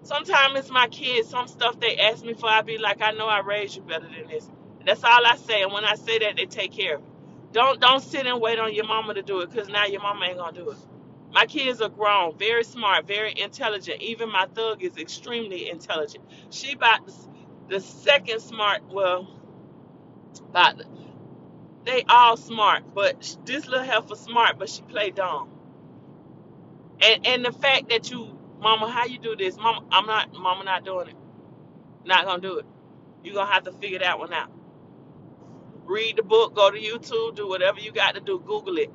Sometimes 0.05 0.59
it's 0.59 0.71
my 0.71 0.89
kids. 0.89 1.29
Some 1.31 1.49
stuff 1.49 1.81
they 1.81 1.97
ask 1.99 2.25
me 2.25 2.35
for, 2.35 2.49
I 2.49 2.63
be 2.63 2.79
like, 2.79 3.03
I 3.03 3.13
know 3.13 3.29
I 3.29 3.41
raised 3.41 3.77
you 3.77 3.83
better 3.83 4.07
than 4.09 4.29
this. 4.29 4.51
That's 4.87 5.05
all 5.05 5.27
I 5.27 5.37
say. 5.37 5.63
And 5.63 5.73
when 5.73 5.85
I 5.85 5.97
say 5.97 6.21
that, 6.21 6.37
they 6.37 6.47
take 6.47 6.73
care 6.73 6.97
of 6.97 7.03
it. 7.03 7.09
Don't 7.53 7.81
don't 7.81 8.03
sit 8.03 8.27
and 8.27 8.41
wait 8.41 8.59
on 8.61 8.75
your 8.75 8.87
mama 8.87 9.15
to 9.15 9.23
do 9.23 9.41
it, 9.41 9.53
cause 9.55 9.69
now 9.69 9.87
your 9.87 10.03
mama 10.03 10.27
ain't 10.27 10.39
gonna 10.39 10.53
do 10.57 10.71
it. 10.71 10.79
My 11.33 11.47
kids 11.47 11.81
are 11.83 11.89
grown, 11.91 12.37
very 12.39 12.65
smart, 12.65 13.07
very 13.09 13.35
intelligent. 13.37 14.03
Even 14.03 14.31
my 14.31 14.47
thug 14.55 14.83
is 14.85 14.97
extremely 14.99 15.71
intelligent. 15.71 16.25
She 16.51 16.73
about 16.75 17.07
the, 17.07 17.15
the 17.71 17.81
second 17.81 18.41
smart. 18.41 18.83
Well, 18.91 19.29
about 20.51 20.79
the, 20.79 20.87
they 21.85 22.05
all 22.09 22.37
smart, 22.37 22.85
but 22.95 23.37
this 23.47 23.67
little 23.69 23.85
heifer 23.87 24.17
smart, 24.17 24.59
but 24.59 24.71
she 24.71 24.83
play 24.83 25.11
dumb. 25.11 25.51
And 27.03 27.27
and 27.27 27.45
the 27.45 27.53
fact 27.53 27.91
that 27.91 28.11
you, 28.11 28.32
mama, 28.63 28.91
how 28.91 29.07
you 29.07 29.19
do 29.21 29.37
this, 29.37 29.57
mama? 29.59 29.87
I'm 29.93 30.07
not, 30.07 30.33
mama, 30.35 30.65
not 30.65 30.85
doing 30.87 31.09
it. 31.11 31.17
Not 32.07 32.27
gonna 32.27 32.43
do 32.43 32.59
it. 32.59 32.67
You're 33.25 33.35
gonna 33.35 33.53
have 33.53 33.65
to 33.65 33.73
figure 33.73 34.01
that 34.01 34.19
one 34.19 34.33
out. 34.35 34.51
Read 35.87 36.17
the 36.17 36.25
book, 36.25 36.55
go 36.55 36.71
to 36.71 36.79
YouTube, 36.79 37.37
do 37.37 37.49
whatever 37.49 37.81
you 37.81 37.93
got 37.93 38.15
to 38.17 38.21
do. 38.23 38.41
Google 38.47 38.79
it. 38.79 38.91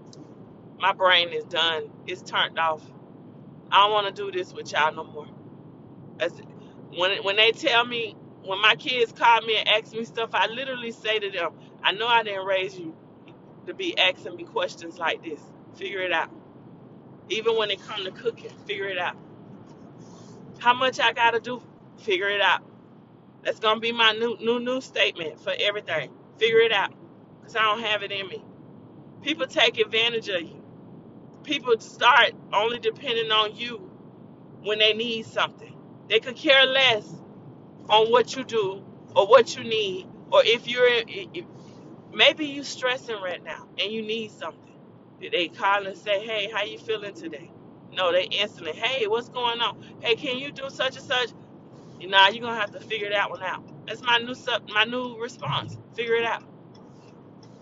My 0.79 0.93
brain 0.93 1.29
is 1.29 1.45
done. 1.45 1.89
It's 2.07 2.21
turned 2.23 2.59
off. 2.59 2.83
I 3.71 3.83
don't 3.83 3.91
want 3.93 4.07
to 4.15 4.23
do 4.23 4.31
this 4.31 4.53
with 4.53 4.71
y'all 4.71 4.93
no 4.95 5.03
more. 5.05 5.27
As, 6.19 6.33
when 6.95 7.23
when 7.23 7.35
they 7.37 7.51
tell 7.51 7.85
me 7.85 8.15
when 8.43 8.61
my 8.61 8.75
kids 8.75 9.11
call 9.11 9.41
me 9.41 9.57
and 9.57 9.67
ask 9.69 9.93
me 9.93 10.05
stuff, 10.05 10.31
I 10.33 10.47
literally 10.47 10.91
say 10.91 11.19
to 11.19 11.31
them, 11.31 11.53
I 11.83 11.93
know 11.93 12.07
I 12.07 12.23
didn't 12.23 12.45
raise 12.45 12.77
you 12.79 12.95
to 13.67 13.73
be 13.73 13.97
asking 13.97 14.35
me 14.37 14.45
questions 14.45 14.99
like 14.99 15.23
this. 15.23 15.41
Figure 15.75 16.01
it 16.01 16.13
out. 16.13 16.31
Even 17.29 17.57
when 17.57 17.71
it 17.71 17.81
come 17.81 18.05
to 18.05 18.11
cooking, 18.11 18.51
figure 18.67 18.87
it 18.87 18.99
out. 18.99 19.17
How 20.59 20.73
much 20.73 20.99
I 20.99 21.13
gotta 21.13 21.39
do? 21.39 21.61
Figure 21.99 22.29
it 22.29 22.41
out. 22.41 22.61
That's 23.43 23.59
gonna 23.59 23.79
be 23.79 23.91
my 23.93 24.13
new 24.13 24.37
new 24.41 24.59
new 24.59 24.81
statement 24.81 25.39
for 25.41 25.53
everything. 25.59 26.11
Figure 26.37 26.59
it 26.61 26.73
out, 26.73 26.93
cause 27.43 27.55
I 27.55 27.63
don't 27.63 27.81
have 27.81 28.03
it 28.03 28.11
in 28.11 28.27
me. 28.27 28.43
People 29.23 29.47
take 29.47 29.79
advantage 29.79 30.29
of 30.29 30.41
you. 30.43 30.63
People 31.43 31.79
start 31.79 32.33
only 32.53 32.79
depending 32.79 33.31
on 33.31 33.55
you 33.55 33.91
when 34.63 34.79
they 34.79 34.93
need 34.93 35.25
something. 35.25 35.75
They 36.09 36.19
could 36.19 36.35
care 36.37 36.65
less 36.65 37.07
on 37.89 38.11
what 38.11 38.35
you 38.35 38.45
do 38.45 38.83
or 39.15 39.27
what 39.27 39.55
you 39.57 39.63
need, 39.63 40.07
or 40.31 40.43
if 40.45 40.67
you're 40.67 40.87
if, 41.07 41.45
maybe 42.13 42.45
you 42.47 42.63
stressing 42.63 43.21
right 43.21 43.43
now 43.43 43.67
and 43.81 43.91
you 43.91 44.01
need 44.03 44.31
something. 44.31 44.61
They 45.21 45.49
call 45.49 45.87
and 45.87 45.97
say, 45.97 46.25
"Hey, 46.25 46.49
how 46.51 46.63
you 46.63 46.79
feeling 46.79 47.13
today?" 47.15 47.51
No, 47.93 48.11
they 48.11 48.25
instantly, 48.25 48.73
"Hey, 48.73 49.07
what's 49.07 49.29
going 49.29 49.61
on? 49.61 49.83
Hey, 50.01 50.15
can 50.15 50.39
you 50.39 50.51
do 50.51 50.69
such 50.69 50.97
and 50.97 51.05
such?" 51.05 51.29
Nah, 52.01 52.27
you're 52.29 52.43
gonna 52.43 52.59
have 52.59 52.71
to 52.73 52.81
figure 52.81 53.09
that 53.11 53.29
one 53.31 53.43
out. 53.43 53.63
That's 53.87 54.01
my 54.03 54.19
new 54.19 54.35
sub, 54.35 54.69
my 54.69 54.85
new 54.85 55.17
response. 55.21 55.77
Figure 55.95 56.15
it 56.15 56.25
out. 56.25 56.43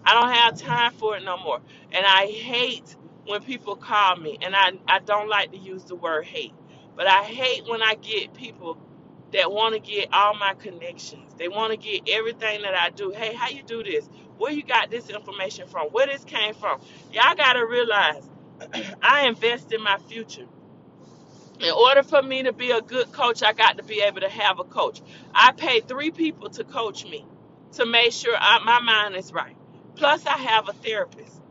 I 0.05 0.13
don't 0.13 0.34
have 0.34 0.60
time 0.60 0.94
for 0.94 1.15
it 1.17 1.24
no 1.24 1.38
more. 1.38 1.62
And 1.91 2.05
I 2.05 2.27
hate 2.27 2.96
when 3.25 3.41
people 3.44 3.75
call 3.75 4.15
me, 4.17 4.38
and 4.41 4.55
I, 4.55 4.72
I 4.88 5.00
don't 5.00 5.29
like 5.29 5.51
to 5.51 5.58
use 5.58 5.84
the 5.84 5.96
word 5.96 6.25
hate, 6.25 6.53
but 6.96 7.08
I 7.08 7.24
hate 7.24 7.67
when 7.67 7.82
I 7.84 7.96
get 7.96 8.34
people 8.34 8.77
that 9.34 9.51
want 9.51 9.75
to 9.75 9.79
get 9.79 10.10
all 10.13 10.34
my 10.36 10.53
connections. 10.55 11.34
They 11.38 11.48
want 11.48 11.72
to 11.72 11.77
get 11.77 12.10
everything 12.10 12.63
that 12.63 12.75
I 12.75 12.89
do. 12.89 13.12
Hey, 13.15 13.34
how 13.34 13.50
you 13.50 13.63
do 13.63 13.84
this? 13.84 14.10
Where 14.38 14.51
you 14.51 14.63
got 14.63 14.89
this 14.91 15.10
information 15.10 15.67
from? 15.67 15.88
Where 15.89 16.08
this 16.08 16.24
came 16.25 16.53
from? 16.55 16.82
Y'all 17.13 17.36
gotta 17.36 17.65
realize 17.65 18.27
I 19.03 19.27
invest 19.27 19.74
in 19.74 19.83
my 19.83 19.97
future. 20.09 20.47
In 21.62 21.71
order 21.71 22.03
for 22.03 22.21
me 22.24 22.43
to 22.43 22.53
be 22.53 22.71
a 22.71 22.81
good 22.81 23.12
coach, 23.13 23.43
I 23.43 23.53
got 23.53 23.77
to 23.77 23.83
be 23.83 24.01
able 24.01 24.21
to 24.21 24.29
have 24.29 24.59
a 24.59 24.65
coach. 24.65 25.01
I 25.33 25.53
pay 25.53 25.81
three 25.81 26.12
people 26.12 26.50
to 26.51 26.65
coach 26.65 27.05
me 27.05 27.25
to 27.74 27.85
make 27.88 28.13
sure 28.13 28.35
I, 28.39 28.59
my 28.65 28.81
mind 28.81 29.15
is 29.15 29.33
right. 29.33 29.57
Plus, 29.95 30.25
I 30.27 30.38
have 30.38 30.69
a 30.69 30.74
therapist 30.74 31.41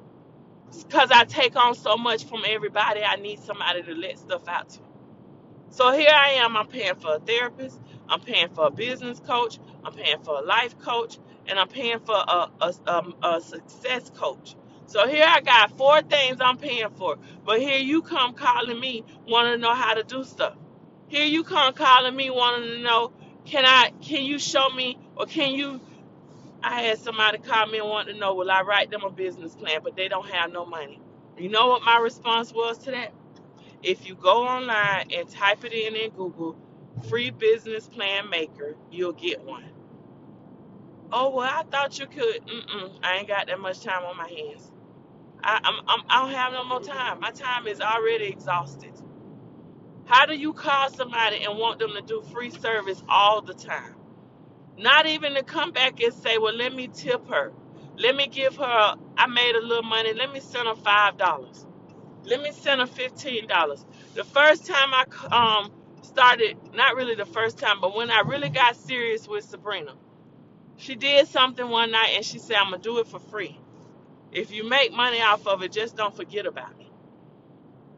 because 0.89 1.11
I 1.13 1.25
take 1.25 1.57
on 1.57 1.75
so 1.75 1.97
much 1.97 2.25
from 2.25 2.43
everybody. 2.47 3.03
I 3.03 3.17
need 3.17 3.41
somebody 3.41 3.83
to 3.85 3.95
let 3.95 4.19
stuff 4.19 4.49
out 4.49 4.71
to. 4.71 4.81
So 5.71 5.93
here 5.93 6.11
I 6.13 6.31
am. 6.45 6.57
I'm 6.57 6.69
paying 6.69 6.97
for 6.97 7.17
a 7.17 7.21
therapist. 7.21 7.81
I'm 8.09 8.21
paying 8.21 8.49
for 8.51 8.69
a 8.69 8.71
business 8.71 9.21
coach. 9.21 9.59
I'm 9.85 9.95
paying 9.95 10.21
for 10.23 10.39
a 10.39 10.43
life 10.43 10.79
coach, 10.79 11.19
and 11.49 11.59
I'm 11.59 11.69
paying 11.69 12.01
for 12.01 12.15
a 12.17 12.51
a, 12.61 12.75
um, 12.87 13.15
a 13.23 13.41
success 13.41 14.11
coach. 14.15 14.57
So 14.87 15.09
here 15.09 15.27
I 15.27 15.41
got 15.41 15.77
four 15.77 16.03
things 16.03 16.39
I'm 16.41 16.59
paying 16.59 16.91
for. 16.97 17.17
But 17.45 17.61
here 17.61 17.79
you 17.79 18.03
come 18.03 18.35
calling 18.35 18.81
me 18.81 19.05
wanting 19.29 19.55
to 19.55 19.59
know 19.59 19.75
how 19.75 19.95
to 19.95 20.03
do 20.05 20.25
stuff. 20.25 20.55
Here 21.09 21.27
you 21.27 21.45
come 21.45 21.75
calling 21.75 22.17
me 22.17 22.31
wanting 22.31 22.71
to 22.71 22.83
know 22.83 23.13
can 23.47 23.65
I 23.67 23.93
can 24.03 24.25
you 24.25 24.39
show 24.39 24.71
me 24.71 24.99
or 25.17 25.27
can 25.27 25.55
you 25.55 25.81
I 26.63 26.83
had 26.83 26.99
somebody 26.99 27.39
call 27.39 27.67
me 27.69 27.81
and 27.81 28.09
to 28.09 28.15
know 28.15 28.35
will 28.35 28.51
I 28.51 28.63
write 28.63 28.91
them 28.91 29.05
a 29.05 29.11
business 29.11 29.55
plan, 29.57 29.81
but 29.85 29.97
they 29.97 30.09
don't 30.09 30.29
have 30.29 30.53
no 30.53 30.67
money. 30.67 31.01
You 31.39 31.51
know 31.51 31.69
what 31.69 31.85
my 31.85 31.99
response 31.99 32.53
was 32.53 32.79
to 32.81 32.93
that? 32.93 33.13
If 33.83 34.07
you 34.09 34.15
go 34.17 34.47
online 34.47 35.13
and 35.15 35.29
type 35.29 35.65
it 35.65 35.73
in 35.73 35.97
in 35.97 36.11
Google, 36.11 36.57
free 37.09 37.31
business 37.31 37.89
plan 37.89 38.31
maker, 38.31 38.77
you'll 38.91 39.13
get 39.13 39.45
one. 39.45 39.65
Oh 41.13 41.31
well, 41.31 41.51
I 41.51 41.65
thought 41.65 41.99
you 41.99 42.07
could. 42.07 42.47
Mm-mm, 42.47 42.93
I 43.03 43.19
ain't 43.19 43.29
got 43.29 43.49
that 43.49 43.61
much 43.61 43.81
time 43.83 44.05
on 44.05 44.17
my 44.17 44.29
hands. 44.29 44.71
I, 45.45 45.61
I'm, 45.65 45.77
I'm 45.89 46.05
I 46.11 46.23
don't 46.23 46.35
have 46.35 46.55
no 46.55 46.65
more 46.65 46.83
time. 46.83 47.21
My 47.21 47.33
time 47.33 47.69
is 47.69 47.81
already 47.81 48.27
exhausted. 48.27 48.93
How 50.07 50.27
do 50.27 50.35
you 50.37 50.53
call 50.53 50.91
somebody 50.91 51.45
and 51.45 51.59
want 51.59 51.79
them 51.81 51.93
to 51.95 52.03
do 52.03 52.23
free 52.33 52.51
service 52.51 53.03
all 53.09 53.43
the 53.43 53.55
time? 53.55 53.97
Not 54.79 55.07
even 55.07 55.35
to 55.35 55.43
come 55.43 55.73
back 55.73 56.01
and 56.03 56.15
say, 56.15 56.39
well, 56.39 56.55
let 56.55 56.75
me 56.75 56.89
tip 56.89 57.29
her. 57.29 57.53
Let 57.99 58.17
me 58.17 58.29
give 58.29 58.57
her, 58.57 58.97
I 59.17 59.27
made 59.29 59.57
a 59.57 59.61
little 59.67 59.83
money. 59.85 60.15
Let 60.15 60.33
me 60.33 60.41
send 60.41 60.69
her 60.69 60.75
$5. 60.75 61.19
Let 62.25 62.43
me 62.43 62.53
send 62.53 62.81
her 62.81 62.89
$15. 62.89 63.49
The 64.15 64.25
first 64.25 64.67
time 64.67 64.93
I 64.95 65.05
um, 65.63 65.73
started, 66.03 66.59
not 66.75 66.97
really 66.97 67.15
the 67.17 67.27
first 67.27 67.59
time, 67.59 67.81
but 67.81 67.97
when 67.97 68.11
I 68.11 68.23
really 68.27 68.51
got 68.51 68.77
serious 68.77 69.29
with 69.29 69.45
Sabrina, 69.45 69.95
she 70.77 70.97
did 70.97 71.29
something 71.29 71.69
one 71.69 71.93
night 71.93 72.13
and 72.17 72.25
she 72.25 72.39
said, 72.39 72.57
I'm 72.59 72.71
going 72.71 72.83
to 72.83 72.89
do 72.91 72.99
it 72.99 73.09
for 73.09 73.21
free. 73.21 73.59
If 74.35 74.53
you 74.53 74.69
make 74.69 74.93
money 74.93 75.23
off 75.23 75.47
of 75.47 75.63
it, 75.63 75.73
just 75.73 75.97
don't 75.97 76.17
forget 76.17 76.47
about 76.47 76.79
me. 76.79 76.91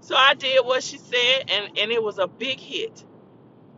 So 0.01 0.17
I 0.17 0.35
did 0.35 0.65
what 0.65 0.83
she 0.83 0.99
said, 0.99 1.45
and, 1.51 1.79
and 1.79 1.93
it 1.93 2.03
was 2.03 2.19
a 2.19 2.29
big 2.29 2.61
hit. 2.61 3.05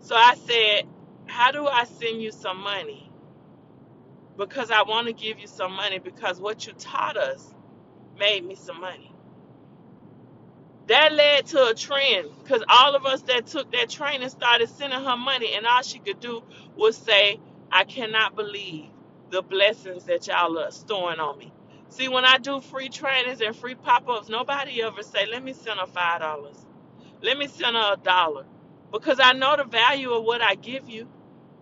So 0.00 0.16
I 0.16 0.34
said, 0.36 0.84
How 1.26 1.52
do 1.52 1.66
I 1.66 1.84
send 1.84 2.22
you 2.22 2.32
some 2.32 2.62
money? 2.62 3.10
Because 4.36 4.70
I 4.70 4.82
want 4.82 5.08
to 5.08 5.12
give 5.12 5.38
you 5.40 5.46
some 5.48 5.72
money 5.74 5.98
because 5.98 6.40
what 6.40 6.66
you 6.66 6.72
taught 6.74 7.16
us 7.16 7.54
made 8.18 8.44
me 8.44 8.54
some 8.56 8.80
money. 8.80 9.12
That 10.88 11.12
led 11.12 11.46
to 11.48 11.68
a 11.68 11.74
trend 11.74 12.28
because 12.42 12.62
all 12.68 12.96
of 12.96 13.06
us 13.06 13.22
that 13.22 13.46
took 13.46 13.72
that 13.72 13.90
training 13.90 14.28
started 14.30 14.68
sending 14.68 15.00
her 15.02 15.16
money, 15.16 15.54
and 15.54 15.66
all 15.66 15.82
she 15.82 15.98
could 16.00 16.20
do 16.20 16.42
was 16.76 16.96
say, 16.96 17.40
I 17.72 17.84
cannot 17.84 18.36
believe 18.36 18.86
the 19.30 19.42
blessings 19.42 20.04
that 20.04 20.26
y'all 20.28 20.58
are 20.58 20.70
storing 20.72 21.20
on 21.20 21.38
me. 21.38 21.52
See, 21.90 22.08
when 22.08 22.24
I 22.26 22.38
do 22.38 22.60
free 22.60 22.90
trainings 22.90 23.40
and 23.42 23.56
free 23.56 23.76
pop 23.76 24.08
ups, 24.08 24.28
nobody 24.28 24.82
ever 24.82 25.02
say, 25.02 25.26
Let 25.26 25.44
me 25.44 25.54
send 25.54 25.80
her 25.80 25.86
$5. 25.86 26.20
Let 27.22 27.38
me 27.38 27.48
send 27.48 27.76
her 27.76 27.94
a 27.94 27.98
dollar. 27.98 28.46
Because 28.92 29.20
I 29.22 29.32
know 29.34 29.56
the 29.56 29.64
value 29.64 30.12
of 30.12 30.24
what 30.24 30.42
I 30.42 30.56
give 30.56 30.88
you. 30.90 31.08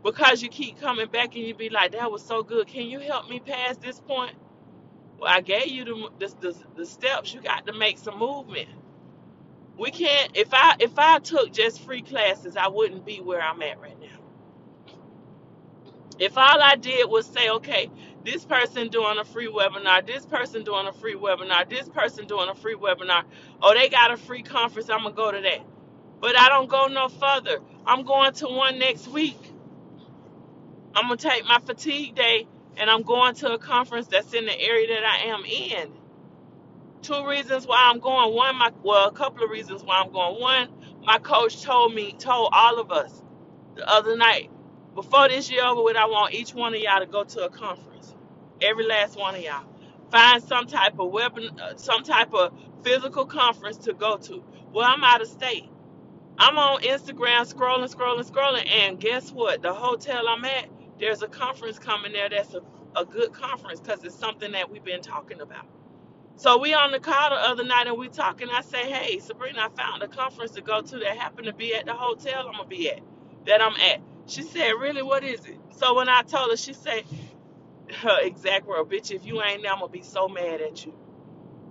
Because 0.05 0.43
you 0.43 0.49
keep 0.51 0.81
coming 0.81 1.09
back 1.09 1.37
and 1.37 1.45
you 1.45 1.55
be 1.55 1.71
like, 1.71 1.93
That 1.93 2.11
was 2.13 2.23
so 2.25 2.43
good. 2.43 2.69
Can 2.69 2.87
you 2.89 3.01
help 3.01 3.29
me 3.31 3.41
past 3.41 3.81
this 3.83 4.01
point? 4.01 4.35
Well, 5.19 5.33
I 5.33 5.41
gave 5.43 5.69
you 5.69 5.85
the, 5.85 6.11
the, 6.21 6.35
the, 6.41 6.57
the 6.77 6.87
steps. 6.87 7.35
You 7.35 7.43
got 7.43 7.67
to 7.67 7.75
make 7.75 7.99
some 7.99 8.19
movement. 8.19 8.69
We 9.79 9.91
can't 9.91 10.33
if 10.37 10.51
I 10.53 10.77
if 10.81 10.99
I 10.99 11.19
took 11.21 11.53
just 11.53 11.83
free 11.83 12.03
classes, 12.03 12.57
I 12.57 12.69
wouldn't 12.69 13.07
be 13.07 13.21
where 13.21 13.43
I'm 13.43 13.63
at 13.63 13.81
right 13.81 14.01
now. 14.01 14.19
If 16.19 16.39
all 16.39 16.63
I 16.63 16.77
did 16.77 17.11
was 17.11 17.27
say, 17.27 17.51
okay, 17.51 17.91
this 18.27 18.45
person 18.47 18.91
doing 18.91 19.19
a 19.19 19.25
free 19.25 19.49
webinar, 19.49 20.07
this 20.07 20.27
person 20.27 20.65
doing 20.65 20.89
a 20.89 20.95
free 20.95 21.17
webinar, 21.17 21.69
this 21.71 21.89
person 21.89 22.27
doing 22.29 22.51
a 22.51 22.57
free 22.57 22.77
webinar, 22.77 23.25
oh, 23.63 23.75
they 23.75 23.89
got 23.91 24.13
a 24.13 24.19
free 24.19 24.43
conference, 24.43 24.91
I'm 24.91 25.05
gonna 25.05 25.15
go 25.17 25.33
to 25.33 25.43
that. 25.43 25.61
But 26.21 26.39
I 26.39 26.51
don't 26.51 26.69
go 26.69 26.89
no 26.89 27.09
further. 27.09 27.61
I'm 27.87 28.05
going 28.05 28.35
to 28.35 28.49
one 28.49 28.79
next 28.79 29.09
week. 29.09 29.39
I'm 30.95 31.05
gonna 31.09 31.19
take 31.19 31.47
my 31.47 31.61
fatigue 31.61 32.17
day 32.17 32.49
and 32.79 32.91
I'm 32.91 33.03
going 33.03 33.37
to 33.37 33.55
a 33.55 33.59
conference 33.59 34.09
that's 34.09 34.35
in 34.35 34.47
the 34.47 34.61
area 34.61 34.89
that 34.89 35.05
I 35.05 35.29
am 35.29 35.45
in. 35.45 35.93
Two 37.03 37.27
reasons 37.29 37.67
why 37.67 37.91
I'm 37.91 38.01
going. 38.01 38.35
One, 38.35 38.57
my 38.57 38.73
well, 38.83 39.09
a 39.09 39.13
couple 39.13 39.45
of 39.45 39.51
reasons 39.51 39.85
why 39.85 40.03
I'm 40.05 40.13
going. 40.13 40.41
One, 40.41 40.69
my 41.05 41.19
coach 41.19 41.63
told 41.63 41.95
me, 41.95 42.17
told 42.19 42.51
all 42.53 42.81
of 42.81 42.93
us 42.93 43.23
the 43.77 43.89
other 43.89 44.17
night, 44.17 44.51
before 44.97 45.29
this 45.29 45.51
year 45.51 45.65
over 45.65 45.85
with, 45.85 45.97
I 45.97 46.07
want 46.07 46.35
each 46.35 46.55
one 46.55 46.75
of 46.75 46.81
y'all 46.81 47.01
to 47.01 47.07
go 47.07 47.25
to 47.25 47.47
a 47.47 47.51
conference. 47.51 48.16
Every 48.63 48.87
last 48.87 49.19
one 49.19 49.35
of 49.37 49.43
y'all. 49.43 49.65
Find 50.11 50.43
some 50.43 50.67
type 50.67 50.99
of 51.01 51.11
weapon, 51.13 51.51
uh, 51.61 51.77
some 51.77 52.05
type 52.05 52.35
of 52.35 52.53
physical 52.85 53.27
conference 53.27 53.79
to 53.79 53.95
go 53.95 54.17
to. 54.19 54.45
Well, 54.73 54.89
I'm 54.91 55.05
out 55.05 55.23
of 55.23 55.29
state. 55.29 55.69
I'm 56.39 56.59
on 56.59 56.83
Instagram 56.83 57.53
scrolling, 57.53 57.95
scrolling, 57.95 58.31
scrolling, 58.31 58.69
and 58.69 59.01
guess 59.01 59.31
what? 59.33 59.63
The 59.63 59.73
hotel 59.75 60.29
I'm 60.29 60.45
at, 60.45 60.69
there's 61.01 61.23
a 61.23 61.29
conference 61.29 61.79
coming 61.79 62.13
there 62.13 62.29
that's 62.29 62.55
a, 62.55 62.61
a 62.97 63.05
good 63.05 63.33
conference 63.33 63.81
because 63.81 64.05
it's 64.05 64.17
something 64.17 64.53
that 64.53 64.71
we've 64.71 64.85
been 64.85 65.03
talking 65.03 65.41
about. 65.41 65.67
So 66.37 66.59
we 66.59 66.75
on 66.75 66.93
the 66.93 67.01
call 67.01 67.31
the 67.31 67.37
other 67.37 67.65
night 67.65 67.87
and 67.87 67.99
we 67.99 68.09
talking. 68.09 68.49
I 68.51 68.63
say, 68.63 68.91
hey, 68.91 69.19
Sabrina, 69.21 69.61
I 69.61 69.69
found 69.71 70.03
a 70.03 70.09
conference 70.09 70.53
to 70.53 70.63
go 70.63 70.81
to 70.83 70.99
that 70.99 71.17
happened 71.19 71.47
to 71.47 71.53
be 71.55 71.75
at 71.75 71.87
the 71.87 71.95
hotel 71.95 72.47
I'm 72.47 72.53
gonna 72.57 72.69
be 72.69 72.91
at, 72.91 73.01
that 73.47 73.63
I'm 73.63 73.75
at. 73.75 74.01
She 74.27 74.43
said, 74.43 74.73
really, 74.81 75.03
what 75.03 75.25
is 75.25 75.45
it? 75.47 75.59
So 75.79 75.95
when 75.95 76.09
I 76.09 76.23
told 76.23 76.51
her, 76.51 76.57
she 76.57 76.73
said, 76.73 77.05
her 77.93 78.21
exact 78.23 78.67
word, 78.67 78.87
bitch, 78.89 79.11
if 79.13 79.27
you 79.27 79.43
ain't 79.43 79.67
I'm 79.67 79.81
gonna 79.81 79.89
be 79.89 80.03
so 80.03 80.29
mad 80.29 80.61
at 80.63 80.87
you. 80.87 80.95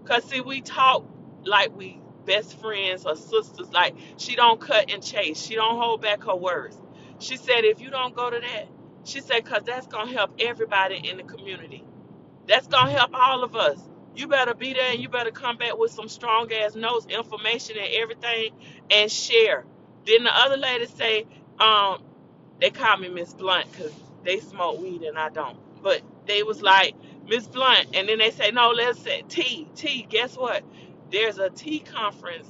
Cause 0.05 0.23
see, 0.25 0.41
we 0.41 0.61
talk 0.61 1.05
like 1.45 1.75
we 1.77 1.99
best 2.25 2.59
friends 2.59 3.05
or 3.05 3.15
sisters. 3.15 3.71
Like 3.71 3.95
she 4.17 4.35
don't 4.35 4.59
cut 4.61 4.91
and 4.91 5.03
chase. 5.03 5.39
She 5.41 5.55
don't 5.55 5.77
hold 5.77 6.01
back 6.01 6.23
her 6.25 6.35
words. 6.35 6.77
She 7.19 7.37
said, 7.37 7.65
if 7.65 7.81
you 7.81 7.89
don't 7.91 8.15
go 8.15 8.29
to 8.29 8.39
that, 8.39 8.67
she 9.05 9.21
said, 9.21 9.45
cause 9.45 9.63
that's 9.65 9.87
gonna 9.87 10.11
help 10.11 10.31
everybody 10.39 10.97
in 11.09 11.17
the 11.17 11.23
community. 11.23 11.83
That's 12.47 12.67
gonna 12.67 12.91
help 12.91 13.11
all 13.13 13.43
of 13.43 13.55
us. 13.55 13.79
You 14.15 14.27
better 14.27 14.53
be 14.55 14.73
there 14.73 14.91
and 14.91 15.01
you 15.01 15.09
better 15.09 15.31
come 15.31 15.57
back 15.57 15.77
with 15.77 15.91
some 15.91 16.09
strong 16.09 16.51
ass 16.53 16.75
notes, 16.75 17.07
information, 17.07 17.77
and 17.79 17.89
everything, 17.95 18.51
and 18.91 19.11
share. 19.11 19.65
Then 20.05 20.25
the 20.25 20.31
other 20.35 20.57
lady 20.57 20.87
say, 20.87 21.25
um, 21.59 22.03
they 22.61 22.71
call 22.71 22.97
me 22.97 23.09
Miss 23.09 23.33
Blunt 23.33 23.71
because 23.71 23.93
they 24.23 24.39
smoke 24.39 24.81
weed 24.81 25.03
and 25.03 25.17
I 25.17 25.29
don't. 25.29 25.57
But 25.85 26.03
they 26.27 26.43
was 26.43 26.63
like 26.63 26.95
Miss 27.29 27.47
Blunt, 27.47 27.89
and 27.95 28.09
then 28.09 28.19
they 28.19 28.31
say, 28.31 28.51
no, 28.51 28.71
let's 28.71 28.99
say 29.01 29.23
T 29.29 29.69
T. 29.77 30.07
Guess 30.09 30.37
what? 30.37 30.63
There's 31.11 31.39
a 31.39 31.51
tea 31.51 31.81
conference, 31.81 32.49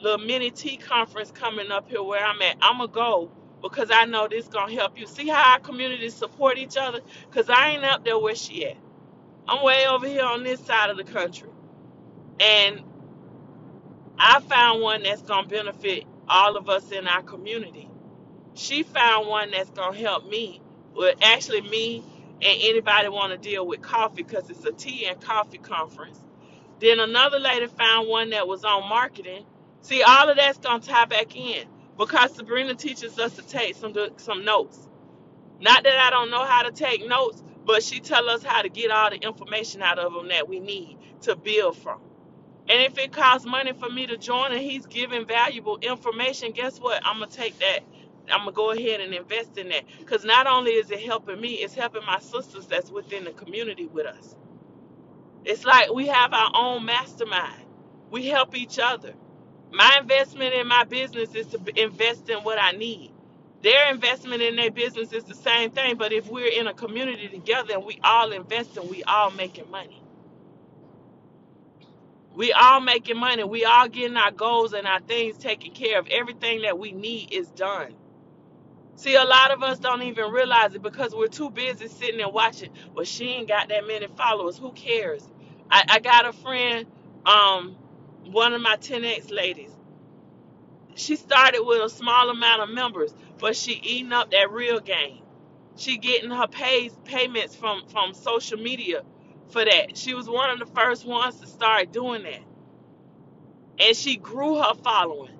little 0.00 0.26
mini 0.26 0.50
tea 0.52 0.78
conference 0.78 1.32
coming 1.32 1.72
up 1.72 1.90
here 1.90 2.02
where 2.04 2.24
I'm 2.26 2.42
at. 2.42 2.58
I'ma 2.62 2.88
go 2.88 3.32
because 3.62 3.90
I 3.92 4.06
know 4.06 4.28
this 4.28 4.48
gonna 4.48 4.74
help 4.74 4.98
you. 5.00 5.06
See 5.08 5.28
how 5.28 5.54
our 5.54 5.60
communities 5.60 6.14
support 6.16 6.58
each 6.58 6.78
other? 6.78 7.00
Cause 7.32 7.50
I 7.50 7.72
ain't 7.72 7.84
up 7.84 8.04
there 8.06 8.18
where 8.20 8.36
she 8.36 8.66
at. 8.66 8.78
I'm 9.48 9.64
way 9.64 9.86
over 9.88 10.08
here 10.08 10.24
on 10.24 10.44
this 10.44 10.60
side 10.60 10.90
of 10.90 10.98
the 10.98 11.04
country, 11.04 11.50
and 12.40 12.82
I 14.18 14.40
found 14.40 14.82
one 14.82 15.04
that's 15.04 15.22
gonna 15.22 15.48
benefit 15.48 16.04
all 16.28 16.56
of 16.56 16.68
us 16.70 16.92
in 16.92 17.08
our 17.08 17.22
community 17.22 17.88
she 18.54 18.82
found 18.82 19.28
one 19.28 19.50
that's 19.50 19.70
gonna 19.70 19.96
help 19.96 20.28
me. 20.28 20.60
Well, 20.94 21.14
actually, 21.22 21.62
me 21.62 22.04
and 22.44 22.58
anybody 22.62 23.08
want 23.08 23.32
to 23.32 23.38
deal 23.38 23.66
with 23.66 23.82
coffee 23.82 24.24
because 24.24 24.50
it's 24.50 24.64
a 24.66 24.72
tea 24.72 25.06
and 25.06 25.20
coffee 25.20 25.58
conference. 25.58 26.20
Then 26.80 27.00
another 27.00 27.38
lady 27.40 27.66
found 27.68 28.08
one 28.08 28.30
that 28.30 28.48
was 28.48 28.64
on 28.64 28.88
marketing. 28.88 29.46
See, 29.82 30.02
all 30.02 30.30
of 30.30 30.36
that's 30.36 30.58
gonna 30.58 30.80
tie 30.82 31.06
back 31.06 31.36
in 31.36 31.66
because 31.98 32.34
Sabrina 32.36 32.74
teaches 32.74 33.18
us 33.18 33.36
to 33.36 33.42
take 33.42 33.76
some 33.76 33.94
some 34.18 34.44
notes. 34.44 34.88
Not 35.60 35.84
that 35.84 35.98
I 35.98 36.10
don't 36.10 36.30
know 36.30 36.44
how 36.44 36.62
to 36.64 36.72
take 36.72 37.06
notes, 37.08 37.42
but 37.66 37.82
she 37.84 38.00
tell 38.00 38.28
us 38.30 38.42
how 38.44 38.62
to 38.62 38.70
get 38.70 38.90
all 38.90 39.10
the 39.10 39.16
information 39.18 39.82
out 39.82 39.98
of 39.98 40.12
them 40.14 40.28
that 40.28 40.48
we 40.48 40.60
need 40.60 40.98
to 41.22 41.36
build 41.36 41.78
from. 41.78 42.00
And 42.68 42.82
if 42.82 42.98
it 42.98 43.12
costs 43.12 43.46
money 43.46 43.74
for 43.74 43.90
me 43.90 44.06
to 44.08 44.16
join 44.18 44.52
and 44.52 44.60
he's 44.62 44.86
giving 44.86 45.26
valuable 45.26 45.78
information, 45.82 46.52
guess 46.52 46.78
what? 46.80 47.02
I'm 47.06 47.20
gonna 47.20 47.30
take 47.30 47.58
that. 47.60 47.80
I'm 48.30 48.40
gonna 48.40 48.52
go 48.52 48.72
ahead 48.72 49.00
and 49.00 49.14
invest 49.14 49.58
in 49.58 49.68
that. 49.70 49.84
Because 49.98 50.24
not 50.24 50.46
only 50.46 50.72
is 50.72 50.90
it 50.90 51.00
helping 51.00 51.40
me, 51.40 51.54
it's 51.54 51.74
helping 51.74 52.04
my 52.06 52.18
sisters 52.20 52.66
that's 52.66 52.90
within 52.90 53.24
the 53.24 53.32
community 53.32 53.86
with 53.86 54.06
us. 54.06 54.36
It's 55.44 55.64
like 55.64 55.92
we 55.92 56.08
have 56.08 56.32
our 56.34 56.50
own 56.54 56.84
mastermind. 56.86 57.64
We 58.10 58.26
help 58.28 58.56
each 58.56 58.78
other. 58.78 59.14
My 59.72 59.98
investment 60.00 60.54
in 60.54 60.68
my 60.68 60.84
business 60.84 61.34
is 61.34 61.46
to 61.48 61.60
invest 61.82 62.30
in 62.30 62.38
what 62.40 62.58
I 62.60 62.72
need. 62.72 63.12
Their 63.62 63.92
investment 63.92 64.42
in 64.42 64.56
their 64.56 64.70
business 64.72 65.12
is 65.12 65.24
the 65.24 65.34
same 65.34 65.72
thing, 65.72 65.96
but 65.96 66.12
if 66.12 66.28
we're 66.30 66.48
in 66.52 66.68
a 66.68 66.74
community 66.74 67.28
together 67.28 67.74
and 67.74 67.84
we 67.86 68.00
all 68.04 68.32
invest 68.32 68.76
and 68.78 68.90
we 68.90 69.04
all 69.04 69.30
making 69.32 69.70
money. 69.70 70.02
We 72.34 72.52
all 72.52 72.80
making 72.80 73.18
money. 73.18 73.44
We 73.44 73.64
all 73.64 73.88
getting 73.88 74.16
our 74.16 74.32
goals 74.32 74.74
and 74.74 74.86
our 74.86 75.00
things 75.00 75.38
taken 75.38 75.72
care 75.72 75.98
of. 75.98 76.08
Everything 76.08 76.62
that 76.62 76.78
we 76.78 76.92
need 76.92 77.32
is 77.32 77.48
done. 77.50 77.94
See, 78.96 79.14
a 79.16 79.24
lot 79.24 79.52
of 79.52 79.62
us 79.62 79.78
don't 79.78 80.02
even 80.02 80.30
realize 80.32 80.74
it 80.74 80.82
because 80.82 81.14
we're 81.14 81.28
too 81.28 81.50
busy 81.50 81.88
sitting 81.88 82.20
and 82.20 82.32
watching. 82.32 82.70
Well, 82.94 83.04
she 83.06 83.26
ain't 83.30 83.48
got 83.48 83.68
that 83.70 83.86
many 83.86 84.08
followers. 84.08 84.58
Who 84.58 84.72
cares? 84.72 85.28
I, 85.70 85.84
I 85.88 86.00
got 86.00 86.26
a 86.26 86.32
friend, 86.32 86.86
um, 87.26 87.76
one 88.26 88.54
of 88.54 88.62
my 88.62 88.76
10X 88.76 89.32
ladies. 89.32 89.70
She 90.96 91.16
started 91.16 91.62
with 91.64 91.82
a 91.82 91.90
small 91.90 92.30
amount 92.30 92.62
of 92.62 92.70
members, 92.70 93.14
but 93.38 93.56
she 93.56 93.72
eating 93.74 94.12
up 94.12 94.30
that 94.32 94.50
real 94.52 94.80
game. 94.80 95.20
She 95.76 95.98
getting 95.98 96.30
her 96.30 96.48
pays 96.48 96.92
payments 97.04 97.56
from 97.56 97.86
from 97.88 98.14
social 98.14 98.58
media 98.58 99.02
for 99.50 99.64
that. 99.64 99.96
She 99.96 100.14
was 100.14 100.28
one 100.28 100.50
of 100.50 100.60
the 100.60 100.66
first 100.66 101.06
ones 101.06 101.36
to 101.40 101.46
start 101.48 101.92
doing 101.92 102.24
that. 102.24 102.40
and 103.78 103.96
she 103.96 104.16
grew 104.16 104.56
her 104.62 104.74
following. 104.82 105.32